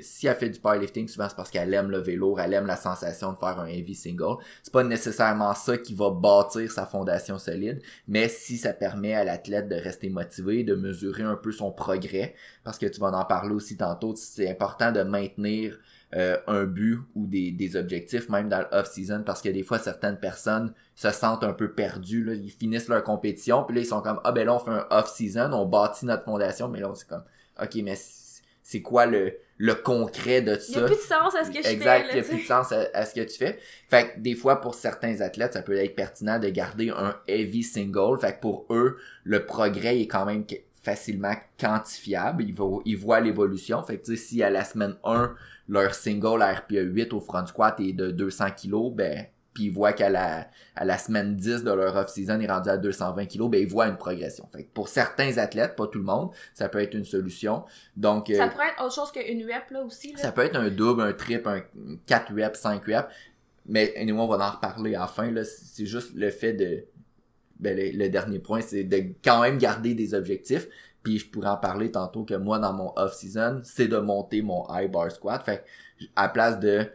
si 0.01 0.27
elle 0.27 0.35
fait 0.35 0.49
du 0.49 0.59
powerlifting, 0.59 1.07
souvent 1.07 1.29
c'est 1.29 1.35
parce 1.35 1.49
qu'elle 1.49 1.73
aime 1.73 1.91
le 1.91 1.99
vélo, 1.99 2.37
elle 2.37 2.53
aime 2.53 2.65
la 2.65 2.75
sensation 2.75 3.33
de 3.33 3.37
faire 3.37 3.59
un 3.59 3.67
heavy 3.67 3.95
single. 3.95 4.37
C'est 4.63 4.73
pas 4.73 4.83
nécessairement 4.83 5.53
ça 5.53 5.77
qui 5.77 5.93
va 5.93 6.09
bâtir 6.09 6.71
sa 6.71 6.85
fondation 6.85 7.37
solide, 7.37 7.81
mais 8.07 8.27
si 8.27 8.57
ça 8.57 8.73
permet 8.73 9.13
à 9.13 9.23
l'athlète 9.23 9.69
de 9.69 9.75
rester 9.75 10.09
motivé, 10.09 10.63
de 10.63 10.75
mesurer 10.75 11.23
un 11.23 11.35
peu 11.35 11.51
son 11.51 11.71
progrès, 11.71 12.35
parce 12.63 12.77
que 12.77 12.85
tu 12.85 12.99
vas 12.99 13.11
en 13.11 13.25
parler 13.25 13.53
aussi 13.53 13.77
tantôt, 13.77 14.15
c'est 14.15 14.49
important 14.49 14.91
de 14.91 15.03
maintenir 15.03 15.79
euh, 16.15 16.37
un 16.47 16.65
but 16.65 16.99
ou 17.15 17.25
des, 17.25 17.51
des 17.51 17.75
objectifs, 17.75 18.27
même 18.29 18.49
dans 18.49 18.59
le 18.59 18.67
off-season, 18.71 19.23
parce 19.25 19.41
que 19.41 19.49
des 19.49 19.63
fois, 19.63 19.79
certaines 19.79 20.17
personnes 20.17 20.73
se 20.95 21.09
sentent 21.09 21.43
un 21.43 21.53
peu 21.53 21.71
perdues, 21.73 22.23
là. 22.23 22.33
ils 22.33 22.51
finissent 22.51 22.89
leur 22.89 23.03
compétition, 23.03 23.63
puis 23.63 23.75
là, 23.75 23.81
ils 23.81 23.87
sont 23.87 24.01
comme, 24.01 24.19
ah 24.23 24.31
ben 24.31 24.45
là, 24.45 24.55
on 24.55 24.59
fait 24.59 24.71
un 24.71 24.87
off-season, 24.89 25.51
on 25.53 25.65
bâtit 25.65 26.05
notre 26.05 26.25
fondation, 26.25 26.67
mais 26.67 26.79
là, 26.79 26.91
c'est 26.95 27.07
comme, 27.07 27.23
ok, 27.61 27.75
mais 27.83 27.95
c'est 28.63 28.81
quoi 28.81 29.05
le, 29.05 29.37
le 29.57 29.75
concret 29.75 30.41
de 30.41 30.55
ça. 30.55 30.65
Il 30.69 30.77
n'y 30.77 30.83
a 30.83 30.85
plus 30.87 30.95
de 30.95 31.01
sens 31.01 31.35
à 31.35 31.43
ce 31.43 31.51
que 31.51 31.57
je 31.57 31.61
fais. 31.61 31.73
Exact, 31.73 32.07
il 32.09 32.13
n'y 32.15 32.19
a 32.19 32.23
plus 32.23 32.41
de 32.41 32.47
sens 32.47 32.71
à, 32.71 33.05
ce 33.05 33.13
que 33.13 33.21
tu 33.21 33.37
fais. 33.37 33.59
Fait 33.89 34.13
que 34.13 34.19
des 34.19 34.33
fois, 34.33 34.59
pour 34.59 34.75
certains 34.75 35.21
athlètes, 35.21 35.53
ça 35.53 35.61
peut 35.61 35.77
être 35.77 35.95
pertinent 35.95 36.39
de 36.39 36.49
garder 36.49 36.89
un 36.89 37.15
heavy 37.27 37.63
single. 37.63 38.19
Fait 38.19 38.33
que 38.33 38.39
pour 38.39 38.65
eux, 38.69 38.97
le 39.23 39.45
progrès 39.45 39.99
est 39.99 40.07
quand 40.07 40.25
même 40.25 40.45
facilement 40.81 41.35
quantifiable. 41.59 42.43
Ils, 42.43 42.53
voient, 42.53 42.81
ils 42.85 42.97
voient 42.97 43.19
l'évolution. 43.19 43.83
Fait 43.83 43.97
que 43.97 44.05
tu 44.05 44.17
sais, 44.17 44.23
si 44.23 44.43
à 44.43 44.49
la 44.49 44.63
semaine 44.63 44.95
1, 45.03 45.35
leur 45.71 45.95
single 45.95 46.41
à 46.41 46.53
RPE 46.53 46.83
8 46.83 47.13
au 47.13 47.21
front 47.21 47.45
squat 47.45 47.79
est 47.79 47.93
de 47.93 48.11
200 48.11 48.45
kg, 48.61 48.93
ben 48.93 49.25
puis 49.53 49.65
ils 49.65 49.69
voient 49.69 49.91
qu'à 49.91 50.09
la, 50.09 50.47
à 50.75 50.85
la 50.85 50.97
semaine 50.97 51.35
10 51.35 51.63
de 51.63 51.71
leur 51.71 51.95
off-season, 51.97 52.39
est 52.39 52.47
rendu 52.47 52.69
à 52.69 52.77
220 52.77 53.25
kg, 53.25 53.49
ben 53.49 53.61
ils 53.61 53.67
voient 53.67 53.87
une 53.87 53.97
progression. 53.97 54.47
Fait 54.53 54.63
que 54.63 54.69
pour 54.73 54.87
certains 54.87 55.37
athlètes, 55.37 55.75
pas 55.75 55.87
tout 55.87 55.99
le 55.99 56.05
monde, 56.05 56.31
ça 56.53 56.69
peut 56.69 56.79
être 56.79 56.93
une 56.93 57.05
solution. 57.05 57.63
Donc 57.97 58.31
Ça 58.33 58.45
euh, 58.45 58.47
pourrait 58.49 58.67
être 58.67 58.83
autre 58.83 58.95
chose 58.95 59.11
qu'une 59.11 59.43
rep 59.43 59.69
là 59.71 59.83
aussi. 59.83 60.13
Là. 60.13 60.19
Ça 60.19 60.31
peut 60.31 60.43
être 60.43 60.55
un 60.57 60.69
double, 60.69 61.01
un 61.01 61.13
triple, 61.13 61.47
un 61.49 61.61
4 62.05 62.33
reps, 62.33 62.59
5 62.59 62.85
reps. 62.85 63.07
Mais 63.65 63.93
anyway, 63.97 64.19
on 64.19 64.27
va 64.27 64.45
en 64.45 64.51
reparler 64.51 64.95
à 64.95 65.01
la 65.01 65.07
fin. 65.07 65.31
Là. 65.31 65.43
C'est 65.43 65.85
juste 65.85 66.13
le 66.15 66.29
fait 66.29 66.53
de. 66.53 66.85
Ben, 67.59 67.77
le, 67.77 68.07
dernier 68.09 68.39
point, 68.39 68.61
c'est 68.61 68.83
de 68.83 69.13
quand 69.23 69.41
même 69.41 69.59
garder 69.59 69.93
des 69.93 70.15
objectifs. 70.15 70.67
Puis 71.03 71.19
je 71.19 71.29
pourrais 71.29 71.49
en 71.49 71.57
parler 71.57 71.91
tantôt 71.91 72.23
que 72.23 72.35
moi, 72.35 72.59
dans 72.59 72.73
mon 72.73 72.93
off-season, 72.95 73.61
c'est 73.63 73.87
de 73.87 73.97
monter 73.97 74.41
mon 74.41 74.65
high 74.69 74.91
bar 74.91 75.11
squat. 75.11 75.43
Fait 75.43 75.65
à 76.15 76.29
place 76.29 76.59
de 76.59 76.89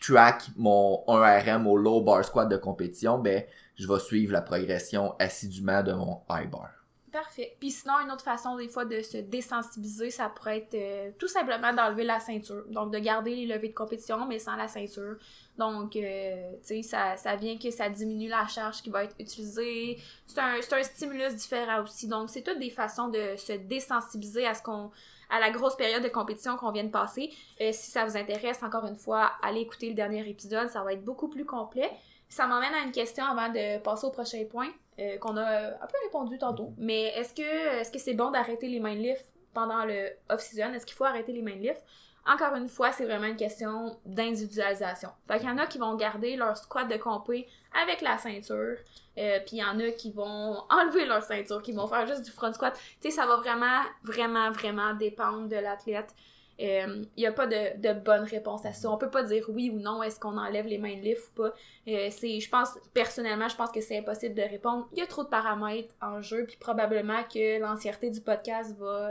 track 0.00 0.50
mon 0.56 1.04
1RM 1.06 1.66
au 1.66 1.76
low 1.76 2.02
bar 2.02 2.24
squat 2.24 2.48
de 2.48 2.56
compétition, 2.56 3.18
ben, 3.18 3.42
je 3.76 3.88
vais 3.88 4.00
suivre 4.00 4.32
la 4.32 4.42
progression 4.42 5.14
assidûment 5.18 5.82
de 5.82 5.92
mon 5.92 6.20
high 6.30 6.50
bar. 6.50 6.73
Parfait. 7.14 7.56
Puis 7.60 7.70
sinon, 7.70 7.94
une 8.02 8.10
autre 8.10 8.24
façon 8.24 8.56
des 8.56 8.66
fois 8.66 8.84
de 8.84 9.00
se 9.00 9.18
désensibiliser, 9.18 10.10
ça 10.10 10.28
pourrait 10.28 10.58
être 10.58 10.74
euh, 10.74 11.12
tout 11.16 11.28
simplement 11.28 11.72
d'enlever 11.72 12.02
la 12.02 12.18
ceinture. 12.18 12.64
Donc 12.70 12.92
de 12.92 12.98
garder 12.98 13.36
les 13.36 13.46
levées 13.46 13.68
de 13.68 13.74
compétition, 13.74 14.26
mais 14.26 14.40
sans 14.40 14.56
la 14.56 14.66
ceinture. 14.66 15.14
Donc, 15.56 15.94
euh, 15.94 16.50
tu 16.54 16.66
sais, 16.66 16.82
ça, 16.82 17.16
ça 17.16 17.36
vient 17.36 17.56
que 17.56 17.70
ça 17.70 17.88
diminue 17.88 18.28
la 18.28 18.48
charge 18.48 18.82
qui 18.82 18.90
va 18.90 19.04
être 19.04 19.14
utilisée. 19.20 19.96
C'est 20.26 20.40
un, 20.40 20.56
un 20.56 20.82
stimulus 20.82 21.36
différent 21.36 21.84
aussi. 21.84 22.08
Donc, 22.08 22.30
c'est 22.30 22.42
toutes 22.42 22.58
des 22.58 22.70
façons 22.70 23.06
de 23.06 23.36
se 23.36 23.52
désensibiliser 23.52 24.48
à 24.48 24.54
ce 24.54 24.62
qu'on 24.64 24.90
à 25.30 25.38
la 25.38 25.52
grosse 25.52 25.76
période 25.76 26.02
de 26.02 26.08
compétition 26.08 26.56
qu'on 26.56 26.72
vient 26.72 26.82
de 26.82 26.90
passer. 26.90 27.32
Euh, 27.60 27.70
si 27.70 27.92
ça 27.92 28.04
vous 28.04 28.16
intéresse, 28.16 28.60
encore 28.64 28.86
une 28.86 28.96
fois, 28.96 29.34
allez 29.40 29.60
écouter 29.60 29.88
le 29.88 29.94
dernier 29.94 30.28
épisode, 30.28 30.68
ça 30.68 30.82
va 30.82 30.94
être 30.94 31.04
beaucoup 31.04 31.28
plus 31.28 31.44
complet. 31.44 31.92
Ça 32.28 32.48
m'emmène 32.48 32.74
à 32.74 32.84
une 32.84 32.92
question 32.92 33.24
avant 33.24 33.50
de 33.50 33.78
passer 33.78 34.04
au 34.04 34.10
prochain 34.10 34.44
point, 34.50 34.68
euh, 34.98 35.18
qu'on 35.18 35.36
a 35.36 35.68
un 35.68 35.86
peu 35.86 35.96
répondu 36.04 36.38
tantôt. 36.38 36.72
Mais 36.78 37.04
est-ce 37.16 37.34
que 37.34 37.80
est-ce 37.80 37.90
que 37.90 37.98
c'est 37.98 38.14
bon 38.14 38.30
d'arrêter 38.30 38.68
les 38.68 38.80
main 38.80 38.94
lifts 38.94 39.32
pendant 39.52 39.84
le 39.84 40.10
off-season? 40.30 40.72
Est-ce 40.72 40.86
qu'il 40.86 40.96
faut 40.96 41.04
arrêter 41.04 41.32
les 41.32 41.42
main 41.42 41.56
lifts? 41.56 41.84
Encore 42.26 42.54
une 42.54 42.68
fois, 42.68 42.90
c'est 42.90 43.04
vraiment 43.04 43.26
une 43.26 43.36
question 43.36 43.98
d'individualisation. 44.06 45.10
Fait 45.28 45.38
qu'il 45.38 45.48
y 45.48 45.50
en 45.50 45.58
a 45.58 45.66
qui 45.66 45.76
vont 45.76 45.94
garder 45.94 46.36
leur 46.36 46.56
squat 46.56 46.88
de 46.88 46.96
compé 46.96 47.46
avec 47.82 48.00
la 48.00 48.16
ceinture, 48.16 48.76
euh, 49.18 49.40
puis 49.40 49.56
il 49.56 49.58
y 49.58 49.64
en 49.64 49.78
a 49.78 49.90
qui 49.90 50.10
vont 50.10 50.62
enlever 50.70 51.04
leur 51.04 51.22
ceinture, 51.22 51.60
qui 51.60 51.72
vont 51.72 51.86
faire 51.86 52.06
juste 52.06 52.22
du 52.22 52.30
front 52.30 52.52
squat. 52.52 52.74
Tu 53.02 53.10
sais, 53.10 53.16
ça 53.16 53.26
va 53.26 53.36
vraiment, 53.36 53.82
vraiment, 54.04 54.50
vraiment 54.52 54.94
dépendre 54.94 55.48
de 55.48 55.56
l'athlète. 55.56 56.14
Il 56.58 56.68
euh, 56.68 57.04
n'y 57.16 57.26
a 57.26 57.32
pas 57.32 57.46
de, 57.46 57.80
de, 57.80 57.98
bonne 57.98 58.22
réponse 58.24 58.64
à 58.64 58.72
ça. 58.72 58.90
On 58.90 58.96
peut 58.96 59.10
pas 59.10 59.24
dire 59.24 59.44
oui 59.48 59.70
ou 59.70 59.80
non, 59.80 60.02
est-ce 60.02 60.20
qu'on 60.20 60.38
enlève 60.38 60.66
les 60.66 60.78
mains 60.78 60.96
de 60.96 61.00
lift 61.00 61.30
ou 61.30 61.42
pas. 61.42 61.54
Euh, 61.88 62.08
c'est, 62.10 62.38
je 62.38 62.48
pense, 62.48 62.78
personnellement, 62.92 63.48
je 63.48 63.56
pense 63.56 63.72
que 63.72 63.80
c'est 63.80 63.98
impossible 63.98 64.34
de 64.34 64.42
répondre. 64.42 64.88
Il 64.92 64.98
y 64.98 65.02
a 65.02 65.06
trop 65.06 65.24
de 65.24 65.28
paramètres 65.28 65.94
en 66.00 66.20
jeu, 66.20 66.44
puis 66.46 66.56
probablement 66.58 67.22
que 67.24 67.60
l'entièreté 67.60 68.10
du 68.10 68.20
podcast 68.20 68.76
va 68.78 69.10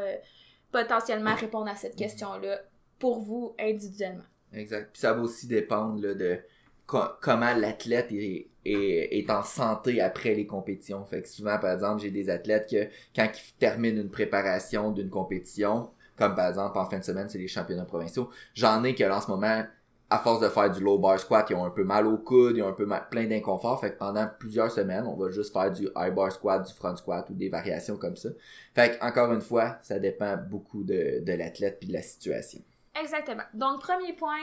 potentiellement 0.71 1.36
répondre 1.36 1.69
à 1.69 1.75
cette 1.75 1.95
question-là 1.95 2.62
pour 2.97 3.19
vous 3.19 3.56
individuellement. 3.60 4.23
Exact. 4.53 4.91
Puis 4.93 5.01
ça 5.01 5.13
va 5.13 5.21
aussi 5.21 5.47
dépendre 5.47 5.99
de 6.01 6.39
comment 6.86 7.53
l'athlète 7.56 8.12
est, 8.12 8.49
est, 8.65 9.29
en 9.29 9.43
santé 9.43 10.01
après 10.01 10.36
les 10.36 10.45
compétitions. 10.45 11.03
Fait 11.06 11.21
que 11.21 11.27
souvent, 11.27 11.58
par 11.58 11.73
exemple, 11.73 12.01
j'ai 12.01 12.12
des 12.12 12.29
athlètes 12.29 12.69
que 12.69 12.88
quand 13.15 13.27
ils 13.34 13.53
terminent 13.58 14.01
une 14.01 14.10
préparation 14.10 14.91
d'une 14.91 15.10
compétition, 15.10 15.89
comme 16.17 16.36
par 16.36 16.47
exemple 16.47 16.78
en 16.78 16.86
fin 16.86 16.99
de 16.99 17.04
semaine, 17.04 17.30
c'est 17.30 17.39
les 17.39 17.47
championnats 17.47 17.86
provinciaux, 17.86 18.30
j'en 18.54 18.84
ai 18.84 18.95
que 18.95 19.04
là, 19.04 19.17
en 19.17 19.21
ce 19.21 19.32
moment, 19.32 19.63
à 20.10 20.19
force 20.19 20.41
de 20.41 20.47
faire 20.47 20.69
du 20.69 20.80
low 20.80 20.99
bar 20.99 21.19
squat, 21.19 21.49
ils 21.49 21.56
ont 21.56 21.65
un 21.65 21.71
peu 21.71 21.84
mal 21.84 22.06
au 22.06 22.17
coude, 22.17 22.56
ils 22.56 22.62
ont 22.62 22.67
un 22.67 22.73
peu 22.73 22.88
plein 23.10 23.26
d'inconfort. 23.26 23.80
Fait 23.82 23.93
que 23.93 23.97
pendant 23.97 24.28
plusieurs 24.38 24.69
semaines, 24.71 25.06
on 25.08 25.15
va 25.15 25.32
juste 25.32 25.52
faire 25.52 25.71
du 25.71 25.89
high 25.95 26.13
bar 26.13 26.32
squat, 26.32 26.67
du 26.67 26.73
front 26.73 26.95
squat 26.95 27.28
ou 27.32 27.34
des 27.34 27.49
variations 27.49 27.97
comme 27.97 28.15
ça. 28.15 28.30
Fait 28.76 28.91
que, 28.91 29.04
encore 29.04 29.34
une 29.34 29.41
fois, 29.41 29.78
ça 29.82 29.97
dépend 29.97 30.38
beaucoup 30.38 30.84
de, 30.84 31.23
de 31.23 31.34
l'athlète 31.34 31.80
puis 31.80 31.88
de 31.88 31.93
la 31.93 32.04
situation. 32.04 32.62
Exactement. 33.02 33.41
Donc, 33.56 33.82
premier 33.82 34.13
point, 34.13 34.38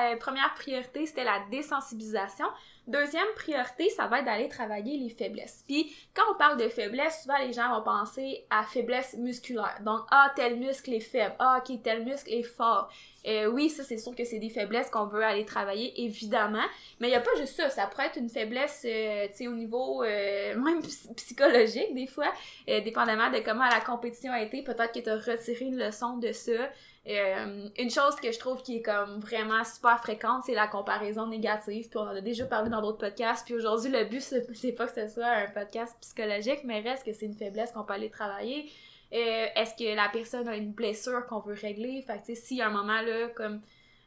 euh, 0.00 0.16
première 0.16 0.52
priorité, 0.54 1.06
c'était 1.06 1.24
la 1.24 1.40
désensibilisation. 1.50 2.46
Deuxième 2.86 3.26
priorité, 3.36 3.88
ça 3.90 4.08
va 4.08 4.18
être 4.18 4.24
d'aller 4.24 4.48
travailler 4.48 4.98
les 4.98 5.08
faiblesses. 5.08 5.64
Puis 5.68 5.94
quand 6.14 6.24
on 6.32 6.36
parle 6.36 6.58
de 6.58 6.68
faiblesse, 6.68 7.22
souvent 7.22 7.38
les 7.38 7.52
gens 7.52 7.72
vont 7.76 7.84
penser 7.84 8.44
à 8.50 8.64
faiblesse 8.64 9.14
musculaire. 9.14 9.78
Donc 9.84 10.00
ah 10.10 10.32
tel 10.34 10.58
muscle 10.58 10.92
est 10.92 11.00
faible, 11.00 11.36
ah 11.38 11.62
ok 11.62 11.80
tel 11.82 12.04
muscle 12.04 12.32
est 12.32 12.42
fort. 12.42 12.92
Euh, 13.24 13.46
oui, 13.46 13.70
ça 13.70 13.84
c'est 13.84 13.98
sûr 13.98 14.16
que 14.16 14.24
c'est 14.24 14.40
des 14.40 14.48
faiblesses 14.48 14.90
qu'on 14.90 15.06
veut 15.06 15.22
aller 15.22 15.44
travailler 15.44 16.02
évidemment, 16.02 16.64
mais 16.98 17.08
il 17.08 17.12
y 17.12 17.14
a 17.14 17.20
pas 17.20 17.36
juste 17.36 17.54
ça. 17.54 17.70
Ça 17.70 17.86
pourrait 17.86 18.06
être 18.06 18.18
une 18.18 18.28
faiblesse, 18.28 18.84
euh, 18.84 19.28
tu 19.28 19.34
sais 19.34 19.46
au 19.46 19.54
niveau 19.54 20.02
même 20.02 20.82
psychologique 21.16 21.94
des 21.94 22.08
fois, 22.08 22.32
dépendamment 22.66 23.30
de 23.30 23.38
comment 23.38 23.68
la 23.68 23.80
compétition 23.80 24.32
a 24.32 24.42
été. 24.42 24.62
Peut-être 24.62 24.92
que 24.92 24.98
tu 24.98 25.08
as 25.08 25.18
retiré 25.18 25.66
une 25.66 25.78
leçon 25.78 26.16
de 26.16 26.32
ça. 26.32 26.68
Euh, 27.08 27.68
une 27.78 27.90
chose 27.90 28.14
que 28.16 28.30
je 28.30 28.38
trouve 28.38 28.62
qui 28.62 28.76
est 28.76 28.82
comme 28.82 29.18
vraiment 29.18 29.64
super 29.64 29.98
fréquente, 30.00 30.44
c'est 30.46 30.54
la 30.54 30.68
comparaison 30.68 31.26
négative. 31.26 31.88
Puis 31.88 31.98
on 31.98 32.02
en 32.02 32.16
a 32.16 32.20
déjà 32.20 32.46
parlé 32.46 32.70
dans 32.70 32.80
d'autres 32.80 32.98
podcasts. 32.98 33.44
Puis 33.44 33.54
aujourd'hui, 33.54 33.90
le 33.90 34.04
but, 34.04 34.20
c'est 34.20 34.72
pas 34.72 34.86
que 34.86 34.94
ce 34.94 35.12
soit 35.12 35.26
un 35.26 35.48
podcast 35.48 35.96
psychologique, 36.00 36.60
mais 36.64 36.80
reste 36.80 37.04
que 37.04 37.12
c'est 37.12 37.26
une 37.26 37.34
faiblesse 37.34 37.72
qu'on 37.72 37.82
peut 37.82 37.94
aller 37.94 38.10
travailler. 38.10 38.70
Euh, 39.12 39.46
est-ce 39.56 39.74
que 39.74 39.94
la 39.94 40.08
personne 40.08 40.48
a 40.48 40.56
une 40.56 40.72
blessure 40.72 41.26
qu'on 41.26 41.40
veut 41.40 41.56
régler? 41.60 42.02
Fait 42.02 42.22
que, 42.24 42.54
y 42.54 42.62
a 42.62 42.68
un 42.68 42.70
moment, 42.70 43.02
là, 43.02 43.28
comme 43.34 43.60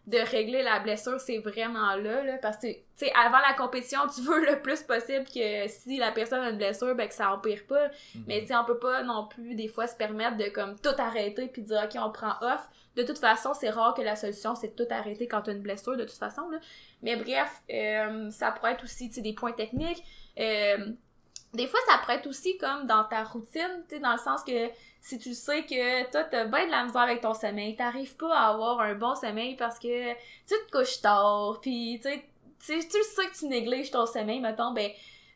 de 0.07 0.19
régler 0.19 0.61
la 0.61 0.79
blessure, 0.79 1.19
c'est 1.19 1.39
vraiment 1.39 1.95
là, 1.95 2.23
là, 2.23 2.37
parce 2.39 2.57
que, 2.57 2.67
tu 2.71 2.79
sais, 2.95 3.11
avant 3.15 3.39
la 3.39 3.53
compétition, 3.53 4.01
tu 4.13 4.21
veux 4.21 4.45
le 4.45 4.61
plus 4.61 4.83
possible 4.83 5.25
que 5.25 5.67
si 5.67 5.97
la 5.97 6.11
personne 6.11 6.41
a 6.41 6.49
une 6.51 6.57
blessure, 6.57 6.93
ben, 6.93 7.07
que 7.07 7.13
ça 7.13 7.33
empire 7.33 7.65
pas. 7.67 7.87
Mhm. 8.13 8.23
Mais, 8.27 8.41
tu 8.41 8.47
sais, 8.47 8.55
on 8.55 8.65
peut 8.65 8.77
pas 8.77 9.01
non 9.01 9.27
plus, 9.27 9.55
des 9.55 9.67
fois, 9.67 9.87
se 9.87 9.95
permettre 9.95 10.37
de, 10.37 10.49
comme, 10.49 10.79
tout 10.79 10.93
arrêter 10.99 11.47
puis 11.47 11.63
dire, 11.63 11.81
OK, 11.83 11.99
on 11.99 12.11
prend 12.11 12.33
off. 12.41 12.69
De 12.95 13.03
toute 13.03 13.17
façon, 13.17 13.53
c'est 13.53 13.69
rare 13.71 13.95
que 13.95 14.01
la 14.01 14.15
solution, 14.15 14.53
c'est 14.53 14.77
de 14.77 14.83
tout 14.83 14.93
arrêter 14.93 15.27
quand 15.27 15.41
tu 15.41 15.49
as 15.49 15.53
une 15.53 15.61
blessure, 15.61 15.97
de 15.97 16.03
toute 16.03 16.17
façon, 16.17 16.47
là. 16.49 16.59
Mais 17.01 17.15
bref, 17.15 17.61
euh, 17.71 18.29
ça 18.29 18.51
pourrait 18.51 18.73
être 18.73 18.83
aussi, 18.83 19.09
tu 19.09 19.15
sais, 19.15 19.21
des 19.21 19.33
points 19.33 19.53
techniques. 19.53 20.03
Euh, 20.39 20.93
des 21.55 21.67
fois, 21.67 21.79
ça 21.87 21.97
pourrait 21.99 22.15
être 22.17 22.27
aussi 22.27 22.57
comme 22.57 22.85
dans 22.85 23.03
ta 23.05 23.23
routine, 23.23 23.83
tu 23.89 23.99
dans 23.99 24.13
le 24.13 24.19
sens 24.19 24.43
que 24.43 24.69
si 25.01 25.19
tu 25.19 25.33
sais 25.33 25.63
que 25.63 26.11
toi, 26.11 26.23
t'as 26.23 26.45
bien 26.45 26.65
de 26.65 26.71
la 26.71 26.83
misère 26.83 27.01
avec 27.01 27.21
ton 27.21 27.33
sommeil, 27.33 27.75
t'arrives 27.75 28.15
pas 28.15 28.35
à 28.35 28.49
avoir 28.49 28.79
un 28.79 28.95
bon 28.95 29.15
sommeil 29.15 29.55
parce 29.55 29.77
que 29.77 30.13
tu 30.13 30.55
te 30.67 30.71
couches 30.71 31.01
tard, 31.01 31.59
puis 31.61 31.99
tu 32.01 32.09
sais, 32.59 32.79
tu 32.79 33.03
sais 33.03 33.27
que 33.27 33.37
tu 33.37 33.45
négliges 33.45 33.91
ton 33.91 34.05
sommeil, 34.05 34.39
mettons, 34.39 34.71
ben, 34.71 34.89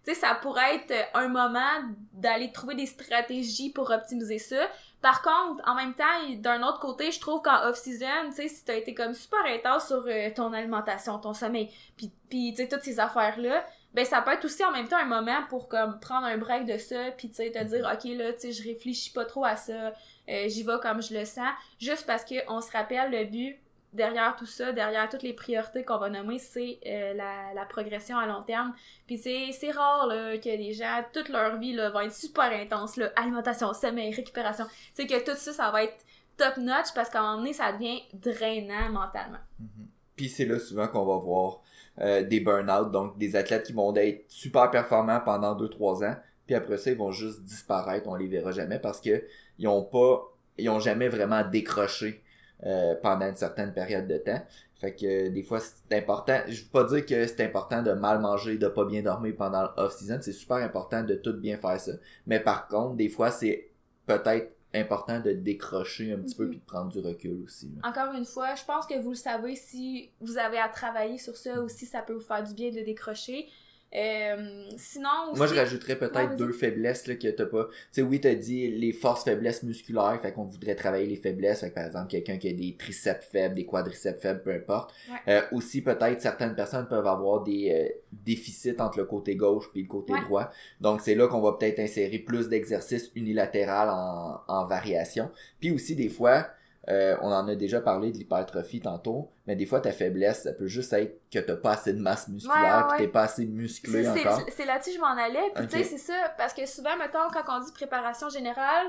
tu 0.03 0.13
sais, 0.13 0.19
ça 0.19 0.33
pourrait 0.35 0.75
être 0.75 0.93
un 1.13 1.27
moment 1.27 1.83
d'aller 2.13 2.51
trouver 2.51 2.75
des 2.75 2.87
stratégies 2.87 3.69
pour 3.69 3.91
optimiser 3.91 4.39
ça. 4.39 4.67
Par 5.01 5.21
contre, 5.21 5.61
en 5.67 5.75
même 5.75 5.93
temps, 5.93 6.03
d'un 6.37 6.63
autre 6.63 6.79
côté, 6.79 7.11
je 7.11 7.19
trouve 7.19 7.41
qu'en 7.41 7.67
off-season, 7.67 8.29
tu 8.29 8.33
sais, 8.33 8.47
si 8.47 8.65
t'as 8.65 8.75
été 8.75 8.93
comme 8.93 9.13
super 9.13 9.45
intense 9.45 9.87
sur 9.87 10.03
euh, 10.07 10.29
ton 10.35 10.51
alimentation, 10.51 11.19
ton 11.19 11.33
sommeil, 11.33 11.69
puis 11.95 12.11
tu 12.29 12.55
sais, 12.55 12.67
toutes 12.67 12.83
ces 12.83 12.99
affaires-là, 12.99 13.65
ben 13.93 14.05
ça 14.05 14.21
peut 14.21 14.31
être 14.31 14.45
aussi 14.45 14.63
en 14.63 14.71
même 14.71 14.87
temps 14.87 14.97
un 14.97 15.05
moment 15.05 15.43
pour 15.49 15.67
comme 15.67 15.99
prendre 15.99 16.27
un 16.27 16.37
break 16.37 16.65
de 16.65 16.77
ça 16.77 17.11
puis 17.17 17.29
tu 17.29 17.35
sais 17.35 17.51
te 17.51 17.63
dire 17.63 17.89
ok 17.91 18.03
là 18.17 18.33
tu 18.33 18.39
sais 18.39 18.51
je 18.51 18.63
réfléchis 18.63 19.11
pas 19.11 19.25
trop 19.25 19.43
à 19.45 19.55
ça 19.55 19.93
euh, 20.29 20.47
j'y 20.47 20.63
vais 20.63 20.77
comme 20.81 21.01
je 21.01 21.13
le 21.13 21.25
sens. 21.25 21.49
Juste 21.79 22.05
parce 22.05 22.23
que 22.23 22.35
on 22.47 22.61
se 22.61 22.71
rappelle 22.71 23.11
le 23.11 23.25
but 23.25 23.57
derrière 23.91 24.35
tout 24.35 24.45
ça 24.45 24.71
derrière 24.71 25.09
toutes 25.09 25.23
les 25.23 25.33
priorités 25.33 25.83
qu'on 25.83 25.97
va 25.97 26.11
nommer 26.11 26.37
c'est 26.37 26.79
euh, 26.85 27.15
la, 27.15 27.55
la, 27.55 27.65
progression 27.65 28.17
à 28.17 28.27
long 28.27 28.43
terme. 28.43 28.73
Puis 29.07 29.17
c'est 29.17 29.51
c'est 29.51 29.71
rare 29.71 30.05
là 30.05 30.37
que 30.37 30.49
les 30.49 30.73
gens 30.73 31.03
toute 31.11 31.29
leur 31.29 31.57
vie 31.57 31.73
là 31.73 31.89
vont 31.89 32.01
être 32.01 32.13
super 32.13 32.51
intense 32.51 32.97
là 32.97 33.11
alimentation 33.15 33.73
sommeil 33.73 34.13
récupération. 34.13 34.65
Tu 34.95 35.01
sais 35.01 35.07
que 35.07 35.25
tout 35.25 35.35
ça 35.35 35.53
ça 35.53 35.71
va 35.71 35.85
être 35.85 36.05
top 36.37 36.57
notch 36.57 36.93
parce 36.93 37.09
qu'à 37.09 37.19
un 37.19 37.23
moment 37.23 37.37
donné 37.37 37.53
ça 37.53 37.71
devient 37.71 38.03
drainant 38.13 38.89
mentalement. 38.91 39.39
Mm-hmm. 39.59 39.87
puis 40.15 40.29
c'est 40.29 40.45
là 40.45 40.59
souvent 40.59 40.87
qu'on 40.87 41.05
va 41.05 41.17
voir 41.17 41.61
euh, 42.01 42.23
des 42.23 42.39
burn-out, 42.39 42.91
donc 42.91 43.17
des 43.17 43.35
athlètes 43.35 43.63
qui 43.63 43.73
vont 43.73 43.95
être 43.95 44.25
super 44.29 44.71
performants 44.71 45.21
pendant 45.23 45.55
2-3 45.55 46.05
ans, 46.05 46.15
puis 46.45 46.55
après 46.55 46.77
ça, 46.77 46.91
ils 46.91 46.97
vont 46.97 47.11
juste 47.11 47.43
disparaître, 47.43 48.07
on 48.07 48.15
les 48.15 48.27
verra 48.27 48.51
jamais 48.51 48.79
parce 48.79 48.99
que 49.01 49.23
ils 49.59 49.67
ont 49.67 49.83
pas, 49.83 50.33
ils 50.57 50.69
ont 50.69 50.79
jamais 50.79 51.07
vraiment 51.07 51.43
décroché 51.47 52.23
euh, 52.65 52.95
pendant 53.01 53.27
une 53.27 53.35
certaine 53.35 53.73
période 53.73 54.07
de 54.07 54.17
temps. 54.17 54.41
Fait 54.75 54.95
que 54.95 55.29
des 55.29 55.43
fois 55.43 55.59
c'est 55.59 55.97
important. 55.97 56.39
Je 56.47 56.63
veux 56.63 56.69
pas 56.69 56.85
dire 56.85 57.05
que 57.05 57.27
c'est 57.27 57.43
important 57.45 57.81
de 57.83 57.91
mal 57.91 58.19
manger, 58.19 58.57
de 58.57 58.67
pas 58.67 58.85
bien 58.85 59.01
dormir 59.01 59.35
pendant 59.37 59.69
l'off 59.77 59.93
season. 59.93 60.19
C'est 60.21 60.31
super 60.31 60.57
important 60.57 61.03
de 61.03 61.15
tout 61.15 61.33
bien 61.33 61.57
faire 61.57 61.79
ça. 61.79 61.91
Mais 62.25 62.39
par 62.39 62.67
contre, 62.67 62.95
des 62.95 63.09
fois 63.09 63.31
c'est 63.31 63.69
peut-être 64.05 64.51
important 64.73 65.19
de 65.19 65.31
décrocher 65.31 66.13
un 66.13 66.17
petit 66.17 66.35
peu 66.35 66.43
mhm. 66.43 66.49
puis 66.51 66.59
de 66.59 66.65
prendre 66.65 66.91
du 66.91 66.99
recul 66.99 67.41
aussi. 67.43 67.71
Encore 67.83 68.13
une 68.13 68.25
fois, 68.25 68.55
je 68.55 68.63
pense 68.65 68.85
que 68.85 68.99
vous 68.99 69.09
le 69.09 69.15
savez 69.15 69.55
si 69.55 70.11
vous 70.21 70.37
avez 70.37 70.59
à 70.59 70.69
travailler 70.69 71.17
sur 71.17 71.35
ça 71.35 71.61
ou 71.61 71.69
si 71.69 71.85
ça 71.85 72.01
peut 72.01 72.13
vous 72.13 72.19
faire 72.19 72.43
du 72.43 72.53
bien 72.53 72.69
de 72.69 72.81
décrocher. 72.81 73.47
Euh, 73.95 74.69
sinon 74.77 75.33
Moi, 75.35 75.47
je 75.47 75.55
rajouterais 75.55 75.97
peut-être 75.97 76.35
deux 76.35 76.51
faiblesses 76.51 77.07
là, 77.07 77.15
que 77.15 77.27
t'as 77.27 77.45
pas. 77.45 77.65
Tu 77.65 77.73
sais, 77.91 78.01
oui, 78.03 78.21
t'as 78.21 78.35
dit 78.35 78.69
les 78.69 78.93
forces 78.93 79.23
faiblesses 79.23 79.63
musculaires, 79.63 80.19
fait 80.21 80.31
qu'on 80.31 80.45
voudrait 80.45 80.75
travailler 80.75 81.07
les 81.07 81.15
faiblesses. 81.15 81.61
Fait 81.61 81.71
par 81.71 81.85
exemple, 81.85 82.07
quelqu'un 82.07 82.37
qui 82.37 82.49
a 82.49 82.53
des 82.53 82.75
triceps 82.77 83.25
faibles, 83.25 83.55
des 83.55 83.65
quadriceps 83.65 84.21
faibles, 84.21 84.43
peu 84.43 84.51
importe. 84.51 84.93
Euh, 85.27 85.41
aussi, 85.51 85.81
peut-être, 85.81 86.21
certaines 86.21 86.55
personnes 86.55 86.87
peuvent 86.87 87.07
avoir 87.07 87.43
des 87.43 87.71
euh, 87.71 87.99
déficits 88.11 88.79
entre 88.79 88.99
le 88.99 89.05
côté 89.05 89.35
gauche 89.35 89.69
puis 89.71 89.81
le 89.81 89.87
côté 89.87 90.13
droit. 90.25 90.51
Donc, 90.79 91.01
c'est 91.01 91.15
là 91.15 91.27
qu'on 91.27 91.41
va 91.41 91.53
peut-être 91.53 91.79
insérer 91.79 92.19
plus 92.19 92.47
d'exercices 92.47 93.11
unilatéral 93.15 93.89
en, 93.89 94.41
en 94.47 94.65
variation. 94.65 95.31
Puis 95.59 95.71
aussi, 95.71 95.95
des 95.95 96.09
fois, 96.09 96.47
euh, 96.89 97.15
on 97.21 97.31
en 97.31 97.47
a 97.47 97.55
déjà 97.55 97.81
parlé 97.81 98.11
de 98.11 98.17
l'hypertrophie 98.17 98.81
tantôt, 98.81 99.29
mais 99.45 99.55
des 99.55 99.65
fois 99.67 99.79
ta 99.79 99.91
faiblesse, 99.91 100.43
ça 100.43 100.53
peut 100.53 100.67
juste 100.67 100.91
être 100.93 101.21
que 101.31 101.37
t'as 101.37 101.55
pas 101.55 101.73
assez 101.73 101.93
de 101.93 102.01
masse 102.01 102.27
musculaire, 102.27 102.87
ouais, 102.91 102.97
t'es 102.97 103.07
pas 103.07 103.23
assez 103.23 103.45
musclé 103.45 104.07
encore. 104.09 104.41
C'est 104.49 104.65
là-dessus 104.65 104.91
que 104.91 104.95
je 104.95 105.01
m'en 105.01 105.17
allais, 105.17 105.51
puis 105.53 105.67
tu 105.67 105.77
sais, 105.77 105.83
c'est 105.83 105.97
ça, 105.97 106.33
parce 106.37 106.53
que 106.53 106.65
souvent, 106.65 106.97
mettons, 106.97 107.29
quand 107.31 107.43
on 107.47 107.63
dit 107.63 107.71
préparation 107.73 108.29
générale, 108.29 108.87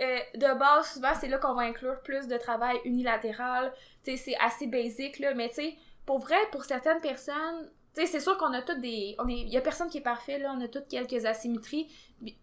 euh, 0.00 0.18
de 0.34 0.58
base, 0.58 0.92
souvent, 0.92 1.12
c'est 1.18 1.28
là 1.28 1.38
qu'on 1.38 1.54
va 1.54 1.62
inclure 1.62 2.00
plus 2.00 2.26
de 2.26 2.36
travail 2.36 2.78
unilatéral, 2.84 3.72
tu 4.02 4.16
sais, 4.16 4.16
c'est 4.16 4.36
assez 4.44 4.66
basique, 4.66 5.20
là, 5.20 5.32
mais 5.34 5.48
tu 5.48 5.54
sais, 5.54 5.74
pour 6.04 6.18
vrai, 6.18 6.36
pour 6.50 6.64
certaines 6.64 7.00
personnes, 7.00 7.70
sais, 8.00 8.06
c'est 8.06 8.20
sûr 8.20 8.36
qu'on 8.36 8.52
a 8.52 8.62
toutes 8.62 8.80
des. 8.80 9.14
On 9.18 9.28
est, 9.28 9.40
il 9.40 9.48
y 9.48 9.56
a 9.56 9.60
personne 9.60 9.88
qui 9.88 9.98
est 9.98 10.02
parfait, 10.02 10.38
là. 10.38 10.54
On 10.56 10.60
a 10.60 10.68
toutes 10.68 10.88
quelques 10.88 11.24
asymétries. 11.24 11.88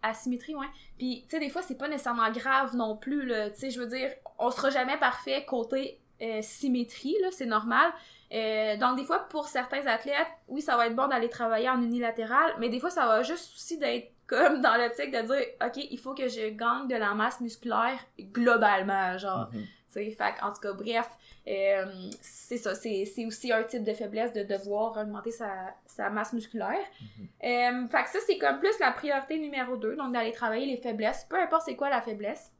Asymétries, 0.02 0.54
ouais. 0.54 0.66
Puis, 0.98 1.22
tu 1.24 1.30
sais, 1.30 1.40
des 1.40 1.50
fois, 1.50 1.62
c'est 1.62 1.78
pas 1.78 1.88
nécessairement 1.88 2.30
grave 2.30 2.74
non 2.76 2.96
plus, 2.96 3.26
là. 3.26 3.50
Tu 3.50 3.58
sais, 3.58 3.70
je 3.70 3.80
veux 3.80 3.86
dire, 3.86 4.10
on 4.38 4.50
sera 4.50 4.70
jamais 4.70 4.96
parfait 4.98 5.44
côté 5.44 6.00
euh, 6.22 6.40
symétrie, 6.42 7.16
là. 7.22 7.28
C'est 7.30 7.46
normal. 7.46 7.92
Euh, 8.32 8.76
donc, 8.76 8.96
des 8.96 9.04
fois, 9.04 9.20
pour 9.28 9.48
certains 9.48 9.86
athlètes, 9.86 10.26
oui, 10.48 10.60
ça 10.62 10.76
va 10.76 10.86
être 10.86 10.96
bon 10.96 11.08
d'aller 11.08 11.28
travailler 11.28 11.68
en 11.68 11.80
unilatéral, 11.82 12.54
mais 12.58 12.68
des 12.68 12.80
fois, 12.80 12.90
ça 12.90 13.06
va 13.06 13.22
juste 13.22 13.54
aussi 13.54 13.78
d'être 13.78 14.13
comme 14.34 14.60
dans 14.60 14.76
l'optique 14.76 15.10
de 15.10 15.22
dire, 15.22 15.46
OK, 15.64 15.76
il 15.90 15.98
faut 15.98 16.14
que 16.14 16.28
je 16.28 16.50
gagne 16.50 16.88
de 16.88 16.96
la 16.96 17.14
masse 17.14 17.40
musculaire 17.40 17.98
globalement, 18.18 19.16
genre. 19.18 19.50
Mm-hmm. 19.52 19.64
Fait, 19.94 20.34
en 20.42 20.52
tout 20.52 20.60
cas, 20.60 20.72
bref, 20.72 21.08
euh, 21.46 21.84
c'est 22.20 22.56
ça. 22.56 22.74
C'est 22.74 23.06
aussi 23.26 23.52
un 23.52 23.62
type 23.62 23.84
de 23.84 23.94
faiblesse 23.94 24.32
de 24.32 24.42
devoir 24.42 24.96
augmenter 24.96 25.30
sa, 25.30 25.72
sa 25.86 26.10
masse 26.10 26.32
musculaire. 26.32 26.72
Mm-hmm. 26.72 27.84
euh, 27.84 27.88
fait 27.88 28.02
que 28.02 28.10
ça, 28.10 28.18
c'est 28.26 28.38
comme 28.38 28.58
plus 28.58 28.76
la 28.80 28.90
priorité 28.90 29.38
numéro 29.38 29.76
2, 29.76 29.94
donc 29.94 30.12
d'aller 30.12 30.32
travailler 30.32 30.66
les 30.66 30.78
faiblesses, 30.78 31.24
peu 31.30 31.40
importe 31.40 31.62
c'est 31.66 31.76
quoi 31.76 31.90
la 31.90 32.02
faiblesse. 32.02 32.50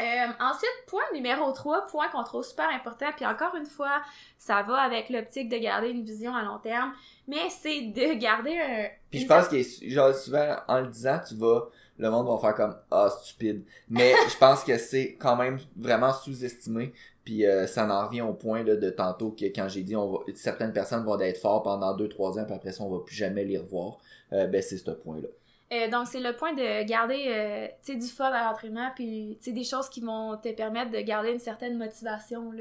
Euh, 0.00 0.04
ensuite, 0.40 0.70
point 0.86 1.02
numéro 1.12 1.52
3, 1.52 1.86
point 1.86 2.08
qu'on 2.08 2.24
trouve 2.24 2.44
super 2.44 2.68
important, 2.70 3.06
puis 3.14 3.26
encore 3.26 3.54
une 3.54 3.66
fois, 3.66 4.02
ça 4.38 4.62
va 4.62 4.78
avec 4.78 5.10
l'optique 5.10 5.48
de 5.48 5.58
garder 5.58 5.90
une 5.90 6.02
vision 6.02 6.34
à 6.34 6.42
long 6.42 6.58
terme, 6.58 6.92
mais 7.28 7.50
c'est 7.50 7.82
de 7.82 8.14
garder 8.18 8.58
un... 8.58 8.86
Puis 9.10 9.20
je 9.20 9.26
pense 9.26 9.48
que, 9.48 9.58
genre, 9.90 10.14
souvent, 10.14 10.56
en 10.66 10.80
le 10.80 10.88
disant, 10.88 11.20
tu 11.26 11.34
vas 11.34 11.68
le 11.98 12.10
monde 12.10 12.26
va 12.26 12.38
faire 12.38 12.54
comme 12.54 12.76
ah 12.90 13.08
stupide. 13.10 13.64
Mais 13.88 14.12
je 14.32 14.36
pense 14.38 14.64
que 14.64 14.76
c'est 14.78 15.14
quand 15.20 15.36
même 15.36 15.58
vraiment 15.76 16.12
sous-estimé 16.12 16.92
puis 17.24 17.46
euh, 17.46 17.66
ça 17.66 17.86
en 17.86 18.06
revient 18.06 18.22
au 18.22 18.32
point 18.32 18.64
là, 18.64 18.74
de 18.74 18.90
tantôt 18.90 19.30
que 19.30 19.44
quand 19.44 19.68
j'ai 19.68 19.82
dit 19.82 19.94
on 19.94 20.10
va, 20.10 20.18
certaines 20.34 20.72
personnes 20.72 21.04
vont 21.04 21.18
être 21.20 21.38
forts 21.38 21.62
pendant 21.62 21.96
2-3 21.96 22.40
ans 22.40 22.44
puis 22.44 22.54
après 22.54 22.72
ça 22.72 22.82
on 22.82 22.90
va 22.90 23.04
plus 23.04 23.14
jamais 23.14 23.44
les 23.44 23.58
revoir. 23.58 23.98
Euh, 24.32 24.46
ben 24.46 24.62
c'est 24.62 24.78
ce 24.78 24.90
point 24.90 25.20
là 25.20 25.28
euh, 25.72 25.88
donc, 25.88 26.06
c'est 26.06 26.20
le 26.20 26.36
point 26.36 26.52
de 26.52 26.84
garder 26.84 27.24
euh, 27.28 27.94
du 27.94 28.08
fun 28.08 28.26
à 28.26 28.44
l'entraînement, 28.44 28.90
puis 28.94 29.38
des 29.46 29.64
choses 29.64 29.88
qui 29.88 30.00
vont 30.00 30.36
te 30.36 30.52
permettre 30.52 30.90
de 30.90 31.00
garder 31.00 31.32
une 31.32 31.38
certaine 31.38 31.78
motivation, 31.78 32.52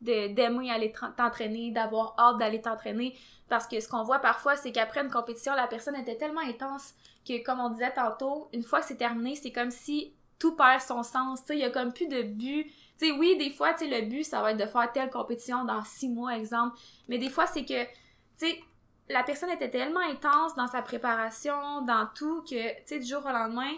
d'aimer 0.00 0.70
aller 0.70 0.92
t'entraîner, 1.16 1.70
d'avoir 1.72 2.14
hâte 2.18 2.38
d'aller 2.38 2.62
t'entraîner. 2.62 3.14
Parce 3.48 3.66
que 3.66 3.78
ce 3.80 3.88
qu'on 3.88 4.02
voit 4.02 4.20
parfois, 4.20 4.56
c'est 4.56 4.72
qu'après 4.72 5.02
une 5.02 5.10
compétition, 5.10 5.54
la 5.54 5.66
personne 5.66 5.96
était 5.96 6.16
tellement 6.16 6.40
intense 6.40 6.94
que, 7.28 7.42
comme 7.42 7.60
on 7.60 7.68
disait 7.68 7.92
tantôt, 7.92 8.48
une 8.54 8.62
fois 8.62 8.80
que 8.80 8.86
c'est 8.86 8.96
terminé, 8.96 9.36
c'est 9.36 9.52
comme 9.52 9.70
si 9.70 10.14
tout 10.38 10.56
perd 10.56 10.80
son 10.80 11.02
sens. 11.02 11.40
Il 11.50 11.58
y 11.58 11.64
a 11.64 11.70
comme 11.70 11.92
plus 11.92 12.08
de 12.08 12.22
but. 12.22 12.70
oui, 13.18 13.36
des 13.36 13.50
fois, 13.50 13.74
le 13.80 14.08
but, 14.08 14.24
ça 14.24 14.40
va 14.40 14.52
être 14.52 14.56
de 14.56 14.66
faire 14.66 14.90
telle 14.92 15.10
compétition 15.10 15.64
dans 15.64 15.84
six 15.84 16.08
mois, 16.08 16.36
exemple. 16.36 16.78
Mais 17.08 17.18
des 17.18 17.28
fois, 17.28 17.46
c'est 17.46 17.64
que, 17.64 17.84
tu 17.84 17.90
sais, 18.36 18.60
la 19.08 19.22
personne 19.22 19.50
était 19.50 19.70
tellement 19.70 20.00
intense 20.00 20.54
dans 20.56 20.66
sa 20.66 20.82
préparation, 20.82 21.82
dans 21.82 22.08
tout, 22.14 22.42
que, 22.42 22.76
tu 22.80 22.82
sais, 22.86 22.98
du 22.98 23.06
jour 23.06 23.24
au 23.24 23.30
lendemain, 23.30 23.72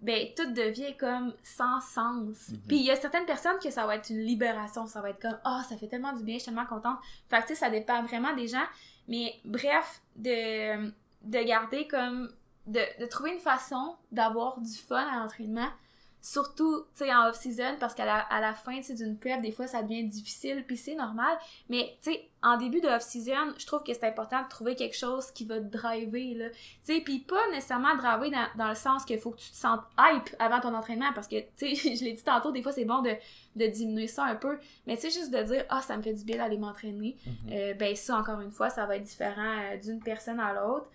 ben, 0.00 0.28
tout 0.36 0.52
devient 0.52 0.96
comme 0.96 1.32
sans 1.44 1.80
sens. 1.80 2.48
Mhm. 2.48 2.58
Puis 2.66 2.76
il 2.78 2.84
y 2.84 2.90
a 2.90 2.96
certaines 2.96 3.26
personnes 3.26 3.58
que 3.62 3.70
ça 3.70 3.86
va 3.86 3.96
être 3.96 4.10
une 4.10 4.22
libération, 4.22 4.86
ça 4.86 5.00
va 5.00 5.10
être 5.10 5.20
comme, 5.20 5.38
ah, 5.44 5.60
oh, 5.60 5.68
ça 5.68 5.76
fait 5.76 5.86
tellement 5.86 6.12
du 6.12 6.24
bien, 6.24 6.34
je 6.34 6.40
suis 6.40 6.46
tellement 6.46 6.66
contente. 6.66 6.98
Fait 7.28 7.36
que, 7.36 7.42
tu 7.42 7.48
sais, 7.48 7.54
ça 7.54 7.70
dépend 7.70 8.02
vraiment 8.02 8.34
des 8.34 8.48
gens. 8.48 8.64
Mais 9.08 9.34
bref, 9.44 10.02
de, 10.16 10.90
de 11.22 11.44
garder 11.44 11.86
comme, 11.86 12.32
de, 12.66 12.80
de 13.00 13.06
trouver 13.06 13.32
une 13.32 13.40
façon 13.40 13.96
d'avoir 14.10 14.60
du 14.60 14.74
fun 14.74 15.06
à 15.06 15.20
l'entraînement, 15.20 15.68
surtout 16.22 16.84
tu 16.94 17.04
sais 17.04 17.12
en 17.12 17.28
off 17.28 17.34
season 17.34 17.76
parce 17.80 17.94
qu'à 17.94 18.04
la, 18.04 18.20
à 18.20 18.40
la 18.40 18.54
fin 18.54 18.76
tu 18.76 18.84
sais 18.84 18.94
d'une 18.94 19.18
prep 19.18 19.42
des 19.42 19.50
fois 19.50 19.66
ça 19.66 19.82
devient 19.82 20.04
difficile 20.04 20.64
puis 20.64 20.76
c'est 20.76 20.94
normal. 20.94 21.36
Mais 21.68 21.96
tu 22.00 22.12
sais 22.12 22.28
en 22.42 22.56
début 22.56 22.80
de 22.80 22.86
off 22.86 23.02
season 23.02 23.52
je 23.58 23.66
trouve 23.66 23.82
que 23.82 23.92
c'est 23.92 24.06
important 24.06 24.40
de 24.40 24.48
trouver 24.48 24.76
quelque 24.76 24.96
chose 24.96 25.32
qui 25.32 25.44
va 25.44 25.58
te 25.58 25.64
driver 25.64 26.34
là. 26.34 26.50
Tu 26.50 26.58
sais 26.82 27.00
puis 27.00 27.18
pas 27.18 27.50
nécessairement 27.50 27.96
driver 27.96 28.30
dans, 28.30 28.46
dans 28.56 28.68
le 28.68 28.76
sens 28.76 29.04
qu'il 29.04 29.18
faut 29.18 29.32
que 29.32 29.40
tu 29.40 29.50
te 29.50 29.56
sentes 29.56 29.82
hype 29.98 30.34
avant 30.38 30.60
ton 30.60 30.72
entraînement 30.74 31.12
parce 31.12 31.26
que 31.26 31.40
tu 31.56 31.74
sais 31.74 31.96
je 31.96 32.04
l'ai 32.04 32.12
dit 32.12 32.22
tantôt 32.22 32.52
des 32.52 32.62
fois 32.62 32.70
c'est 32.70 32.84
bon 32.84 33.02
de, 33.02 33.10
de 33.56 33.66
diminuer 33.66 34.06
ça 34.06 34.24
un 34.24 34.36
peu. 34.36 34.58
Mais 34.86 34.94
tu 34.94 35.02
sais 35.02 35.10
juste 35.10 35.32
de 35.32 35.42
dire 35.42 35.64
ah 35.70 35.82
ça 35.82 35.96
me 35.96 36.02
fait 36.02 36.14
du 36.14 36.24
bien 36.24 36.36
d'aller 36.36 36.56
m'entraîner 36.56 37.16
mm-hmm. 37.26 37.52
euh, 37.52 37.74
ben 37.74 37.96
ça 37.96 38.16
encore 38.16 38.40
une 38.40 38.52
fois 38.52 38.70
ça 38.70 38.86
va 38.86 38.96
être 38.96 39.02
différent 39.02 39.58
euh, 39.72 39.76
d'une 39.76 40.00
personne 40.00 40.38
à 40.38 40.52
l'autre. 40.52 40.88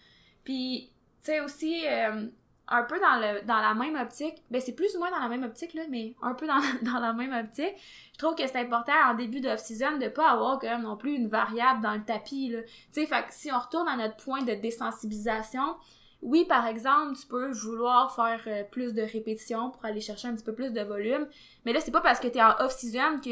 Puis 0.45 0.89
tu 1.19 1.25
sais 1.25 1.41
aussi 1.41 1.85
euh, 1.85 2.27
un 2.69 2.83
peu 2.83 2.99
dans 2.99 3.19
le 3.19 3.45
dans 3.45 3.59
la 3.59 3.73
même 3.73 3.95
optique. 3.95 4.43
Ben 4.51 4.61
c'est 4.61 4.73
plus 4.73 4.95
ou 4.95 4.99
moins 4.99 5.11
dans 5.11 5.19
la 5.19 5.29
même 5.29 5.43
optique 5.43 5.73
là 5.73 5.83
mais 5.89 6.15
un 6.21 6.33
peu 6.33 6.47
dans, 6.47 6.61
dans 6.81 6.99
la 6.99 7.13
même 7.13 7.33
optique. 7.33 7.75
Je 8.13 8.17
trouve 8.17 8.35
que 8.35 8.45
c'est 8.47 8.59
important 8.59 8.93
en 9.09 9.13
début 9.13 9.39
d'off 9.39 9.59
season 9.59 9.97
de 9.97 10.07
pas 10.07 10.29
avoir 10.31 10.59
quand 10.59 10.67
même 10.67 10.83
non 10.83 10.97
plus 10.97 11.13
une 11.13 11.27
variable 11.27 11.81
dans 11.81 11.93
le 11.93 12.03
tapis 12.03 12.49
là. 12.49 12.59
Tu 12.93 13.05
sais 13.05 13.25
si 13.29 13.51
on 13.51 13.59
retourne 13.59 13.87
à 13.87 13.95
notre 13.95 14.17
point 14.17 14.43
de 14.43 14.53
désensibilisation 14.53 15.75
oui 16.21 16.45
par 16.45 16.65
exemple 16.65 17.15
tu 17.15 17.27
peux 17.27 17.51
vouloir 17.51 18.13
faire 18.15 18.41
euh, 18.47 18.63
plus 18.63 18.93
de 18.93 19.03
répétitions 19.03 19.69
pour 19.69 19.85
aller 19.85 20.01
chercher 20.01 20.27
un 20.27 20.35
petit 20.35 20.43
peu 20.43 20.53
plus 20.53 20.73
de 20.73 20.81
volume 20.81 21.27
mais 21.63 21.73
là 21.73 21.79
c'est 21.79 21.91
pas 21.91 22.01
parce 22.01 22.19
que 22.19 22.27
t'es 22.27 22.41
en 22.41 22.55
off 22.59 22.71
season 22.71 23.19
que 23.23 23.29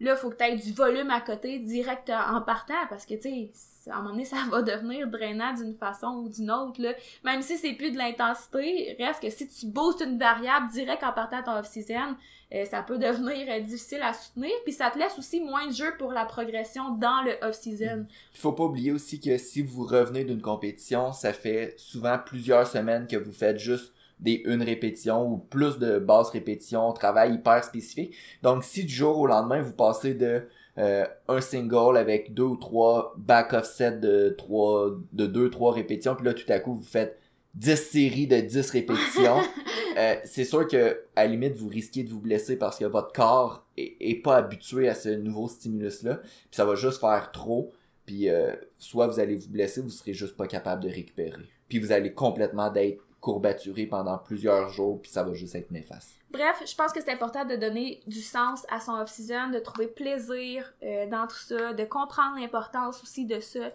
là 0.00 0.16
faut 0.16 0.30
que 0.30 0.36
tu 0.36 0.44
aies 0.44 0.56
du 0.56 0.72
volume 0.72 1.10
à 1.10 1.20
côté 1.20 1.58
direct 1.58 2.10
en 2.10 2.40
partant 2.40 2.86
parce 2.88 3.06
que 3.06 3.14
tu 3.14 3.22
sais 3.22 3.50
à 3.90 3.96
un 3.96 4.02
moment 4.02 4.10
donné, 4.10 4.24
ça 4.24 4.36
va 4.50 4.62
devenir 4.62 5.08
drainant 5.08 5.54
d'une 5.54 5.74
façon 5.74 6.24
ou 6.24 6.28
d'une 6.28 6.50
autre. 6.50 6.80
Même 7.24 7.42
si 7.42 7.56
c'est 7.56 7.72
plus 7.72 7.90
de 7.90 7.98
l'intensité, 7.98 8.96
reste 8.98 9.22
que 9.22 9.30
si 9.30 9.48
tu 9.48 9.66
boostes 9.66 10.02
une 10.02 10.18
variable 10.18 10.70
direct 10.70 11.02
en 11.02 11.12
partant 11.12 11.40
de 11.40 11.44
ton 11.44 11.58
off-season, 11.58 12.16
euh, 12.52 12.64
ça 12.66 12.82
peut 12.82 12.98
devenir 12.98 13.46
euh, 13.50 13.60
difficile 13.60 14.02
à 14.02 14.12
soutenir. 14.12 14.52
Puis 14.64 14.72
ça 14.72 14.90
te 14.90 14.98
laisse 14.98 15.18
aussi 15.18 15.40
moins 15.40 15.66
de 15.66 15.72
jeu 15.72 15.94
pour 15.98 16.12
la 16.12 16.24
progression 16.24 16.90
dans 16.96 17.22
le 17.22 17.32
off-season. 17.42 18.06
Il 18.34 18.38
faut 18.38 18.52
pas 18.52 18.64
oublier 18.64 18.92
aussi 18.92 19.20
que 19.20 19.36
si 19.38 19.62
vous 19.62 19.84
revenez 19.84 20.24
d'une 20.24 20.42
compétition, 20.42 21.12
ça 21.12 21.32
fait 21.32 21.74
souvent 21.78 22.18
plusieurs 22.18 22.66
semaines 22.66 23.06
que 23.06 23.16
vous 23.16 23.32
faites 23.32 23.58
juste 23.58 23.92
des 24.24 24.42
une 24.46 24.62
répétition 24.62 25.30
ou 25.30 25.36
plus 25.38 25.78
de 25.78 25.98
basses 25.98 26.30
répétitions, 26.30 26.92
travail 26.92 27.34
hyper 27.34 27.62
spécifique. 27.62 28.14
Donc 28.42 28.64
si 28.64 28.84
du 28.84 28.92
jour 28.92 29.18
au 29.18 29.26
lendemain 29.26 29.60
vous 29.60 29.74
passez 29.74 30.14
de 30.14 30.42
euh, 30.76 31.06
un 31.28 31.40
single 31.40 31.96
avec 31.96 32.34
deux 32.34 32.42
ou 32.42 32.56
trois 32.56 33.14
back-off 33.16 33.64
sets 33.64 33.98
de 33.98 34.34
trois, 34.36 34.90
de 35.12 35.26
deux, 35.26 35.48
trois 35.48 35.72
répétitions, 35.72 36.16
puis 36.16 36.24
là, 36.24 36.34
tout 36.34 36.50
à 36.52 36.58
coup, 36.58 36.74
vous 36.74 36.82
faites 36.82 37.20
10 37.54 37.76
séries 37.76 38.26
de 38.26 38.40
10 38.40 38.70
répétitions. 38.70 39.38
euh, 39.98 40.16
c'est 40.24 40.44
sûr 40.44 40.66
que, 40.66 41.02
à 41.14 41.24
la 41.24 41.30
limite, 41.30 41.54
vous 41.54 41.68
risquez 41.68 42.02
de 42.02 42.10
vous 42.10 42.18
blesser 42.18 42.56
parce 42.56 42.76
que 42.76 42.86
votre 42.86 43.12
corps 43.12 43.64
est, 43.76 43.96
est 44.00 44.20
pas 44.20 44.36
habitué 44.36 44.88
à 44.88 44.94
ce 44.94 45.10
nouveau 45.10 45.46
stimulus-là, 45.46 46.16
puis 46.16 46.48
ça 46.50 46.64
va 46.64 46.74
juste 46.74 46.98
faire 46.98 47.30
trop, 47.30 47.72
puis 48.04 48.28
euh, 48.28 48.52
soit 48.76 49.06
vous 49.06 49.20
allez 49.20 49.36
vous 49.36 49.48
blesser, 49.48 49.80
vous 49.80 49.90
serez 49.90 50.12
juste 50.12 50.36
pas 50.36 50.48
capable 50.48 50.82
de 50.82 50.88
récupérer. 50.88 51.42
Puis 51.68 51.78
vous 51.78 51.92
allez 51.92 52.12
complètement 52.12 52.70
d'être 52.70 53.03
courbaturé 53.24 53.86
pendant 53.86 54.18
plusieurs 54.18 54.68
jours, 54.68 55.00
puis 55.00 55.10
ça 55.10 55.22
va 55.22 55.32
juste 55.32 55.54
être 55.54 55.70
néfaste. 55.70 56.18
Bref, 56.30 56.62
je 56.66 56.74
pense 56.74 56.92
que 56.92 57.00
c'est 57.00 57.10
important 57.10 57.46
de 57.46 57.56
donner 57.56 58.02
du 58.06 58.20
sens 58.20 58.66
à 58.68 58.80
son 58.80 58.92
off-season, 58.92 59.48
de 59.48 59.60
trouver 59.60 59.86
plaisir 59.86 60.70
euh, 60.82 61.08
dans 61.08 61.26
tout 61.26 61.38
ça, 61.38 61.72
de 61.72 61.84
comprendre 61.86 62.38
l'importance 62.38 63.02
aussi 63.02 63.24
de 63.24 63.40
ça, 63.40 63.70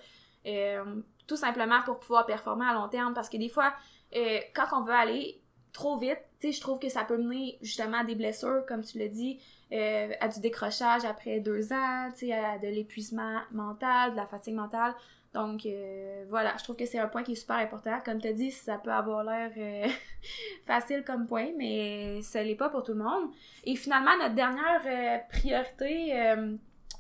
euh, 0.45 1.01
tout 1.25 1.35
simplement 1.35 1.81
pour 1.83 1.99
pouvoir 1.99 2.27
performer 2.27 2.67
à 2.67 2.75
long 2.75 2.89
terme. 2.89 3.15
Parce 3.15 3.27
que 3.27 3.38
des 3.38 3.49
fois, 3.49 3.73
euh, 4.15 4.38
quand 4.53 4.67
on 4.79 4.83
veut 4.83 4.93
aller 4.93 5.41
trop 5.73 5.97
vite, 5.97 6.19
tu 6.39 6.47
sais, 6.47 6.51
je 6.51 6.62
trouve 6.62 6.77
que 6.77 6.89
ça 6.89 7.03
peut 7.03 7.17
mener 7.17 7.57
justement 7.63 8.01
à 8.01 8.03
des 8.03 8.13
blessures, 8.13 8.63
comme 8.67 8.83
tu 8.83 8.99
l'as 8.99 9.07
dit, 9.07 9.39
à 9.71 10.27
du 10.27 10.39
décrochage 10.41 11.05
après 11.05 11.39
deux 11.39 11.73
ans, 11.73 12.09
tu 12.12 12.27
sais, 12.27 12.33
à 12.33 12.59
de 12.59 12.67
l'épuisement 12.67 13.39
mental, 13.51 14.12
de 14.12 14.15
la 14.15 14.27
fatigue 14.27 14.55
mentale. 14.55 14.93
Donc 15.33 15.65
euh, 15.65 16.25
voilà, 16.27 16.55
je 16.57 16.63
trouve 16.63 16.75
que 16.75 16.85
c'est 16.85 16.97
un 16.97 17.07
point 17.07 17.23
qui 17.23 17.33
est 17.33 17.35
super 17.35 17.57
important. 17.57 17.99
Comme 18.03 18.19
tu 18.19 18.27
as 18.27 18.33
dit, 18.33 18.51
ça 18.51 18.77
peut 18.77 18.91
avoir 18.91 19.23
l'air 19.23 19.51
euh, 19.57 19.87
facile 20.65 21.03
comme 21.05 21.27
point, 21.27 21.49
mais 21.55 22.21
ça 22.23 22.41
l'est 22.41 22.55
pas 22.55 22.69
pour 22.69 22.83
tout 22.83 22.93
le 22.93 23.03
monde. 23.03 23.29
Et 23.63 23.75
finalement, 23.75 24.17
notre 24.17 24.33
dernière 24.33 24.81
euh, 24.85 25.17
priorité, 25.29 26.19
euh, 26.19 26.55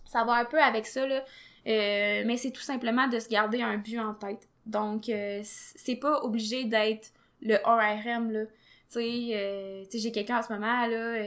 ça 0.05 0.23
va 0.23 0.33
un 0.33 0.45
peu 0.45 0.61
avec 0.61 0.85
ça, 0.85 1.07
là, 1.07 1.23
mais 1.65 2.37
c'est 2.37 2.51
tout 2.51 2.61
simplement 2.61 3.07
de 3.07 3.19
se 3.19 3.29
garder 3.29 3.61
un 3.61 3.77
but 3.77 3.99
en 3.99 4.13
tête. 4.13 4.47
Donc, 4.65 5.05
c'est 5.43 5.95
pas 5.95 6.21
obligé 6.23 6.65
d'être 6.65 7.11
le 7.41 7.55
1RM, 7.55 8.31
là. 8.31 8.45
Tu 8.91 8.95
sais, 8.95 9.29
euh, 9.33 9.83
j'ai 9.93 10.11
quelqu'un 10.11 10.39
en 10.39 10.41
ce 10.41 10.51
moment, 10.51 10.87
là, 10.87 11.19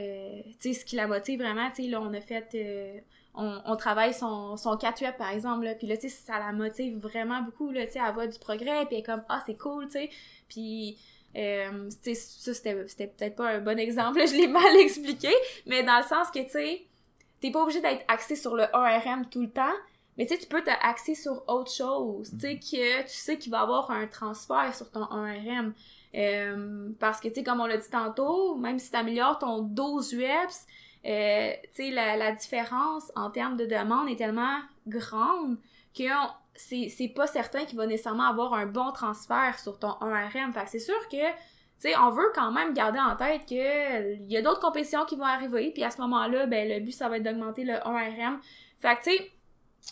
tu 0.59 0.73
sais, 0.73 0.73
ce 0.73 0.83
qui 0.83 0.97
la 0.97 1.07
motive 1.07 1.39
vraiment, 1.39 1.69
tu 1.69 1.83
sais, 1.83 1.89
là, 1.89 2.01
on 2.01 2.13
a 2.13 2.19
fait... 2.21 3.03
on, 3.35 3.75
travaille 3.75 4.13
son, 4.13 4.57
son 4.57 4.77
4 4.77 5.01
web 5.01 5.17
par 5.17 5.29
exemple 5.29 5.65
là. 5.65 5.75
Puis 5.75 5.87
là 5.87 5.97
tu 5.97 6.03
sais 6.03 6.09
ça 6.09 6.39
la 6.39 6.51
motive 6.51 6.97
vraiment 6.97 7.41
beaucoup 7.41 7.71
là 7.71 7.85
tu 7.85 7.93
sais 7.93 7.99
elle 8.05 8.13
voit 8.13 8.27
du 8.27 8.37
progrès. 8.37 8.85
Puis 8.85 8.95
elle 8.95 8.99
est 8.99 9.03
comme 9.03 9.23
ah 9.29 9.41
c'est 9.45 9.57
cool 9.57 9.85
tu 9.85 9.93
sais. 9.93 10.09
Puis 10.47 10.97
euh, 11.35 11.89
tu 12.03 12.13
sais 12.13 12.15
ça 12.15 12.53
c'était 12.53 13.07
peut-être 13.07 13.35
pas 13.35 13.49
un 13.49 13.59
bon 13.59 13.79
exemple 13.79 14.21
je 14.25 14.33
l'ai 14.33 14.47
mal 14.47 14.75
expliqué. 14.77 15.33
Mais 15.65 15.83
dans 15.83 15.97
le 15.97 16.03
sens 16.03 16.29
que 16.29 16.39
tu 16.39 16.49
sais 16.49 16.85
t'es 17.41 17.51
pas 17.51 17.63
obligé 17.63 17.81
d'être 17.81 18.05
axé 18.07 18.35
sur 18.35 18.55
le 18.55 18.63
1RM 18.63 19.29
tout 19.29 19.41
le 19.41 19.49
temps. 19.49 19.75
Mais 20.17 20.27
tu 20.27 20.35
sais 20.35 20.39
tu 20.39 20.47
peux 20.47 20.63
t'axer 20.63 21.15
sur 21.15 21.43
autre 21.47 21.71
chose 21.71 22.29
tu 22.33 22.39
sais 22.39 22.59
que 22.59 23.01
tu 23.01 23.07
sais 23.07 23.37
qu'il 23.39 23.51
va 23.51 23.61
y 23.61 23.63
avoir 23.63 23.89
un 23.89 24.05
transfert 24.05 24.75
sur 24.75 24.91
ton 24.91 25.05
1RM 25.05 25.73
euh, 26.15 26.89
parce 26.99 27.19
que 27.19 27.29
tu 27.29 27.33
sais 27.33 27.43
comme 27.43 27.61
on 27.61 27.65
l'a 27.65 27.77
dit 27.77 27.89
tantôt 27.89 28.53
même 28.53 28.77
si 28.77 28.91
t'améliores 28.91 29.39
ton 29.39 29.63
12 29.63 30.13
reps 30.13 30.67
euh, 31.05 31.51
tu 31.75 31.85
sais, 31.85 31.91
la, 31.91 32.15
la 32.15 32.31
différence 32.31 33.11
en 33.15 33.29
termes 33.29 33.57
de 33.57 33.65
demande 33.65 34.09
est 34.09 34.15
tellement 34.15 34.59
grande 34.87 35.57
que 35.97 36.03
c'est 36.55 37.13
pas 37.15 37.27
certain 37.27 37.65
qu'il 37.65 37.77
va 37.77 37.85
nécessairement 37.85 38.27
avoir 38.27 38.53
un 38.53 38.65
bon 38.65 38.91
transfert 38.91 39.59
sur 39.59 39.79
ton 39.79 39.91
1RM. 40.01 40.53
Fait 40.53 40.63
que 40.63 40.69
c'est 40.69 40.79
sûr 40.79 41.07
que, 41.09 41.29
tu 41.31 41.33
sais, 41.79 41.97
on 41.97 42.09
veut 42.09 42.31
quand 42.33 42.51
même 42.51 42.73
garder 42.73 42.99
en 42.99 43.15
tête 43.15 43.45
que 43.47 44.15
il 44.15 44.31
y 44.31 44.37
a 44.37 44.41
d'autres 44.41 44.61
compétitions 44.61 45.05
qui 45.05 45.15
vont 45.15 45.25
arriver, 45.25 45.71
puis 45.71 45.83
à 45.83 45.91
ce 45.91 45.99
moment-là, 46.01 46.45
ben, 46.45 46.69
le 46.69 46.79
but, 46.79 46.91
ça 46.91 47.09
va 47.09 47.17
être 47.17 47.23
d'augmenter 47.23 47.63
le 47.63 47.73
1RM. 47.73 48.39
Fait 48.79 48.95
que, 48.95 49.03
tu 49.03 49.17
sais, 49.17 49.31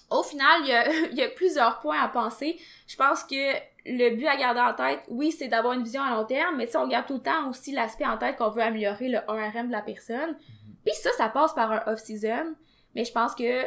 au 0.10 0.24
final, 0.24 0.62
il 0.62 0.68
y 0.68 0.74
a, 0.74 0.92
il 1.12 1.18
y 1.18 1.24
a 1.24 1.30
plusieurs 1.30 1.80
points 1.80 2.00
à 2.02 2.08
penser. 2.08 2.60
Je 2.88 2.96
pense 2.96 3.24
que 3.24 3.54
le 3.86 4.16
but 4.16 4.28
à 4.28 4.38
garder 4.38 4.62
en 4.62 4.74
tête, 4.74 5.02
oui, 5.10 5.32
c'est 5.32 5.48
d'avoir 5.48 5.74
une 5.74 5.84
vision 5.84 6.04
à 6.04 6.12
long 6.12 6.26
terme, 6.26 6.58
mais 6.58 6.68
sais, 6.68 6.78
on 6.78 6.88
garde 6.88 7.08
tout 7.08 7.16
le 7.16 7.22
temps 7.22 7.50
aussi 7.50 7.72
l'aspect 7.72 8.06
en 8.06 8.18
tête 8.18 8.38
qu'on 8.38 8.50
veut 8.50 8.62
améliorer 8.62 9.10
le 9.10 9.18
1RM 9.20 9.68
de 9.68 9.72
la 9.72 9.82
personne. 9.82 10.38
Puis 10.86 10.94
ça, 10.96 11.12
ça 11.18 11.30
passe 11.30 11.54
par 11.54 11.72
un 11.72 11.84
off-season, 11.88 12.56
mais 12.96 13.06
je 13.06 13.12
pense 13.12 13.36
que 13.36 13.66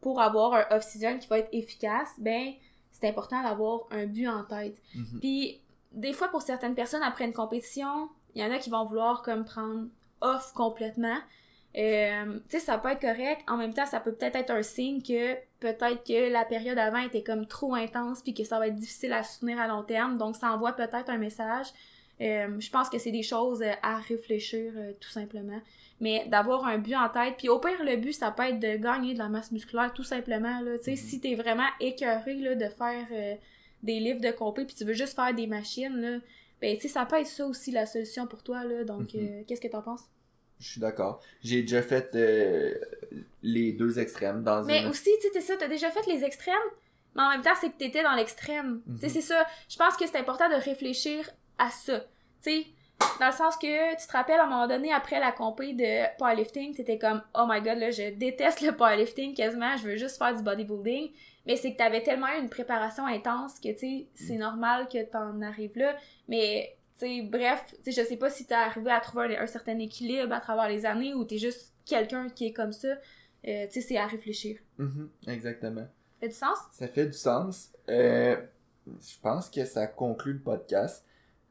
pour 0.00 0.20
avoir 0.20 0.54
un 0.54 0.76
off-season 0.76 1.18
qui 1.18 1.28
va 1.28 1.38
être 1.38 1.48
efficace, 1.52 2.08
ben, 2.18 2.52
c'est 2.90 3.08
important 3.08 3.42
d'avoir 3.42 3.86
un 3.90 4.06
but 4.06 4.28
en 4.28 4.44
tête. 4.44 4.80
Mhm. 4.94 5.20
Puis, 5.20 5.60
des 5.92 6.12
fois, 6.12 6.28
pour 6.28 6.42
certaines 6.42 6.74
personnes, 6.74 7.02
après 7.02 7.24
une 7.24 7.32
compétition, 7.32 8.08
il 8.34 8.42
y 8.42 8.44
en 8.44 8.52
a 8.52 8.58
qui 8.58 8.70
vont 8.70 8.84
vouloir 8.84 9.22
comme 9.22 9.44
prendre 9.44 9.88
off 10.20 10.52
complètement. 10.54 11.18
Euh, 11.76 12.40
tu 12.48 12.58
sais, 12.58 12.60
ça 12.60 12.78
peut 12.78 12.88
être 12.88 13.00
correct. 13.00 13.42
En 13.46 13.56
même 13.56 13.74
temps, 13.74 13.86
ça 13.86 14.00
peut 14.00 14.12
peut-être 14.12 14.36
être 14.36 14.50
un 14.50 14.62
signe 14.62 15.02
que 15.02 15.34
peut-être 15.60 16.04
que 16.04 16.32
la 16.32 16.44
période 16.44 16.78
avant 16.78 16.98
était 16.98 17.22
comme 17.22 17.46
trop 17.46 17.74
intense 17.74 18.22
puis 18.22 18.34
que 18.34 18.44
ça 18.44 18.58
va 18.58 18.68
être 18.68 18.74
difficile 18.74 19.12
à 19.12 19.22
soutenir 19.22 19.60
à 19.60 19.68
long 19.68 19.82
terme. 19.82 20.18
Donc, 20.18 20.36
ça 20.36 20.52
envoie 20.52 20.72
peut-être 20.72 21.10
un 21.10 21.18
message. 21.18 21.66
Euh, 22.20 22.58
je 22.58 22.70
pense 22.70 22.88
que 22.88 22.98
c'est 22.98 23.12
des 23.12 23.22
choses 23.22 23.62
euh, 23.62 23.72
à 23.82 23.98
réfléchir 23.98 24.72
euh, 24.76 24.92
tout 25.00 25.08
simplement. 25.10 25.60
Mais 26.00 26.26
d'avoir 26.28 26.64
un 26.66 26.78
but 26.78 26.94
en 26.96 27.08
tête. 27.08 27.34
Puis 27.38 27.48
au 27.48 27.58
pire, 27.60 27.82
le 27.84 27.96
but, 27.96 28.12
ça 28.12 28.30
peut 28.32 28.42
être 28.44 28.58
de 28.60 28.76
gagner 28.76 29.14
de 29.14 29.18
la 29.18 29.28
masse 29.28 29.52
musculaire 29.52 29.92
tout 29.92 30.02
simplement. 30.04 30.60
Là. 30.60 30.78
Tu 30.78 30.84
sais, 30.84 30.90
Mhm. 30.92 30.96
si 30.96 31.20
t'es 31.20 31.34
vraiment 31.36 31.68
écœuré 31.80 32.34
là, 32.34 32.54
de 32.56 32.68
faire 32.68 33.06
euh, 33.12 33.34
des 33.82 34.00
livres 34.00 34.20
de 34.20 34.30
compé 34.32 34.64
puis 34.64 34.74
tu 34.74 34.84
veux 34.84 34.94
juste 34.94 35.14
faire 35.14 35.32
des 35.34 35.46
machines, 35.46 35.96
là, 36.00 36.18
ben 36.60 36.74
tu 36.76 36.82
sais, 36.82 36.88
ça 36.88 37.06
peut 37.06 37.16
être 37.20 37.26
ça 37.28 37.46
aussi 37.46 37.70
la 37.70 37.86
solution 37.86 38.26
pour 38.26 38.42
toi. 38.42 38.64
Là. 38.64 38.82
Donc, 38.84 39.14
Mhm. 39.14 39.20
euh, 39.20 39.42
qu'est-ce 39.46 39.60
que 39.60 39.68
t'en 39.68 39.82
penses? 39.82 40.04
Je 40.60 40.68
suis 40.72 40.80
d'accord. 40.80 41.20
J'ai 41.44 41.62
déjà 41.62 41.82
fait 41.82 42.16
les 43.42 43.72
deux 43.72 43.98
extrêmes 43.98 44.42
dans 44.42 44.64
Mais 44.64 44.82
une... 44.82 44.88
aussi, 44.88 45.10
tu 45.22 45.28
sais, 45.32 45.40
ça, 45.40 45.54
t'as 45.56 45.68
déjà 45.68 45.90
fait 45.90 46.04
les 46.06 46.24
extrêmes, 46.24 46.54
mais 47.14 47.22
en 47.22 47.30
même 47.30 47.42
temps, 47.42 47.54
c'est 47.60 47.70
que 47.70 47.76
t'étais 47.78 48.02
dans 48.02 48.14
l'extrême. 48.14 48.82
Tu 48.86 48.98
sais, 49.00 49.06
Mhm. 49.06 49.12
c'est 49.12 49.20
ça. 49.20 49.46
Je 49.68 49.76
pense 49.76 49.96
que 49.96 50.06
c'est 50.06 50.18
important 50.18 50.48
de 50.48 50.54
réfléchir 50.56 51.30
à 51.58 51.70
ça. 51.70 52.00
Tu 52.42 52.50
sais, 52.50 52.66
dans 53.20 53.26
le 53.26 53.32
sens 53.32 53.56
que 53.56 54.00
tu 54.00 54.06
te 54.06 54.12
rappelles 54.12 54.40
à 54.40 54.44
un 54.44 54.48
moment 54.48 54.66
donné, 54.66 54.92
après 54.92 55.20
la 55.20 55.32
compé 55.32 55.72
de 55.72 56.16
powerlifting, 56.18 56.74
t'étais 56.74 56.98
comme, 56.98 57.22
oh 57.34 57.46
my 57.48 57.60
god, 57.60 57.78
là, 57.78 57.90
je 57.90 58.10
déteste 58.14 58.60
le 58.60 58.72
powerlifting 58.72 59.34
quasiment, 59.34 59.76
je 59.76 59.84
veux 59.88 59.96
juste 59.96 60.18
faire 60.18 60.36
du 60.36 60.42
bodybuilding. 60.42 61.10
Mais 61.46 61.56
c'est 61.56 61.72
que 61.72 61.78
t'avais 61.78 62.02
tellement 62.02 62.26
eu 62.28 62.40
une 62.40 62.50
préparation 62.50 63.06
intense 63.06 63.58
que, 63.58 63.72
tu 63.72 63.78
sais, 63.78 64.06
c'est 64.14 64.36
normal 64.36 64.86
que 64.88 65.02
t'en 65.04 65.40
arrives 65.40 65.76
là. 65.78 65.96
Mais, 66.28 66.76
tu 66.98 67.06
sais, 67.06 67.22
bref, 67.22 67.64
tu 67.84 67.92
sais, 67.92 68.02
je 68.02 68.06
sais 68.06 68.16
pas 68.16 68.28
si 68.28 68.46
t'es 68.46 68.54
arrivé 68.54 68.90
à 68.90 69.00
trouver 69.00 69.36
un, 69.36 69.42
un 69.42 69.46
certain 69.46 69.78
équilibre 69.78 70.34
à 70.34 70.40
travers 70.40 70.68
les 70.68 70.84
années 70.84 71.14
ou 71.14 71.24
t'es 71.24 71.38
juste 71.38 71.72
quelqu'un 71.86 72.28
qui 72.28 72.48
est 72.48 72.52
comme 72.52 72.72
ça. 72.72 72.88
Euh, 73.46 73.66
tu 73.66 73.80
sais, 73.80 73.80
c'est 73.80 73.96
à 73.96 74.06
réfléchir. 74.06 74.58
Mhm, 74.76 75.08
exactement. 75.26 75.86
Ça 76.20 76.20
fait 76.20 76.28
du 76.28 76.34
sens? 76.34 76.58
Ça 76.72 76.88
fait 76.88 77.06
du 77.06 77.12
sens. 77.12 77.70
Euh, 77.88 78.36
je 78.86 79.20
pense 79.22 79.48
que 79.48 79.64
ça 79.64 79.86
conclut 79.86 80.34
le 80.34 80.40
podcast. 80.40 81.04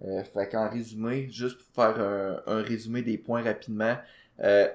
Euh, 0.06 0.24
fait 0.24 0.50
qu'en 0.50 0.70
résumé, 0.70 1.28
juste 1.32 1.58
pour 1.58 1.84
faire 1.84 2.00
un, 2.00 2.42
un 2.46 2.62
résumé 2.62 3.02
des 3.02 3.18
points 3.18 3.42
rapidement, 3.42 3.98
euh, 4.42 4.68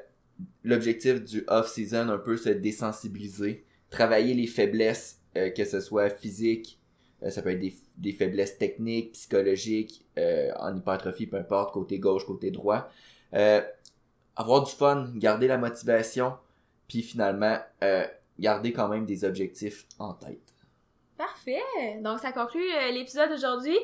l'objectif 0.65 1.23
du 1.23 1.45
off-season, 1.47 2.09
un 2.09 2.19
peu 2.19 2.37
se 2.37 2.49
désensibiliser, 2.49 3.65
travailler 3.91 4.35
les 4.35 4.47
faiblesses, 4.47 5.21
euh, 5.37 5.51
que 5.51 5.65
ce 5.65 5.81
soit 5.81 6.11
physique, 6.11 6.79
euh, 7.23 7.31
ça 7.31 7.43
peut 7.43 7.51
être 7.51 7.61
des, 7.61 7.75
des 7.99 8.13
faiblesses 8.13 8.59
techniques, 8.59 9.13
psychologiques, 9.13 10.05
euh, 10.19 10.51
en 10.59 10.77
hypertrophie, 10.77 11.27
peu 11.27 11.37
importe, 11.37 11.73
côté 11.73 11.99
gauche, 11.99 12.27
côté 12.27 12.51
droit. 12.51 12.91
Euh, 13.35 13.63
avoir 14.35 14.65
du 14.65 14.73
fun, 14.73 15.13
garder 15.15 15.47
la 15.47 15.59
motivation, 15.59 16.35
puis 16.89 17.03
finalement, 17.03 17.59
garder 18.39 18.73
quand 18.73 18.89
même 18.89 19.07
des 19.07 19.25
objectifs 19.25 19.87
en 19.99 20.15
tête. 20.15 20.55
Parfait! 21.17 22.01
Donc, 22.03 22.19
ça 22.19 22.33
conclut 22.33 22.67
l'épisode 22.93 23.31
d'aujourd'hui. 23.31 23.77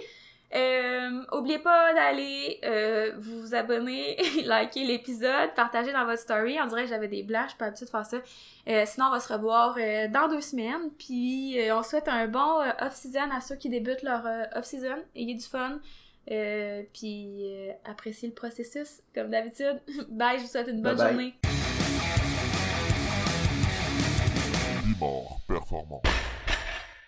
Euh, 0.55 1.25
oubliez 1.33 1.59
pas 1.59 1.93
d'aller 1.93 2.59
euh, 2.65 3.13
vous 3.19 3.55
abonner, 3.55 4.17
liker 4.47 4.85
l'épisode, 4.85 5.55
partager 5.55 5.93
dans 5.93 6.07
votre 6.07 6.21
story. 6.21 6.57
On 6.63 6.67
dirait 6.67 6.85
que 6.85 6.89
j'avais 6.89 7.09
des 7.09 7.23
blancs, 7.23 7.45
je 7.45 7.49
suis 7.51 7.59
pas 7.59 7.67
habituée 7.67 7.85
de 7.85 7.91
faire 7.91 8.07
ça. 8.07 8.17
Euh, 8.69 8.85
sinon, 8.87 9.07
on 9.09 9.11
va 9.11 9.21
se 9.21 9.31
revoir 9.33 9.77
euh, 9.79 10.09
dans 10.09 10.29
deux 10.29 10.41
semaines. 10.41 10.91
Puis, 10.99 11.61
euh, 11.61 11.77
on 11.77 11.83
souhaite 11.83 12.09
un 12.09 12.27
bon 12.29 12.61
euh, 12.61 12.71
off-season 12.81 13.31
à 13.31 13.41
ceux 13.41 13.57
qui 13.57 13.69
débutent 13.69 14.03
leur 14.03 14.27
euh, 14.27 14.45
off-season. 14.57 14.97
Ayez 15.15 15.35
du 15.35 15.45
fun. 15.45 15.81
Euh, 16.31 16.83
puis, 16.95 17.41
euh, 17.45 17.73
appréciez 17.85 18.29
le 18.29 18.35
processus, 18.35 19.01
comme 19.15 19.31
d'habitude. 19.31 19.81
Bye, 20.09 20.39
je 20.39 20.43
vous 20.45 20.49
souhaite 20.49 20.69
une 20.69 20.83
bonne 20.83 20.97
Bye 20.97 21.05
bye. 21.05 21.13
journée. 21.13 21.35
Performant. 25.47 26.03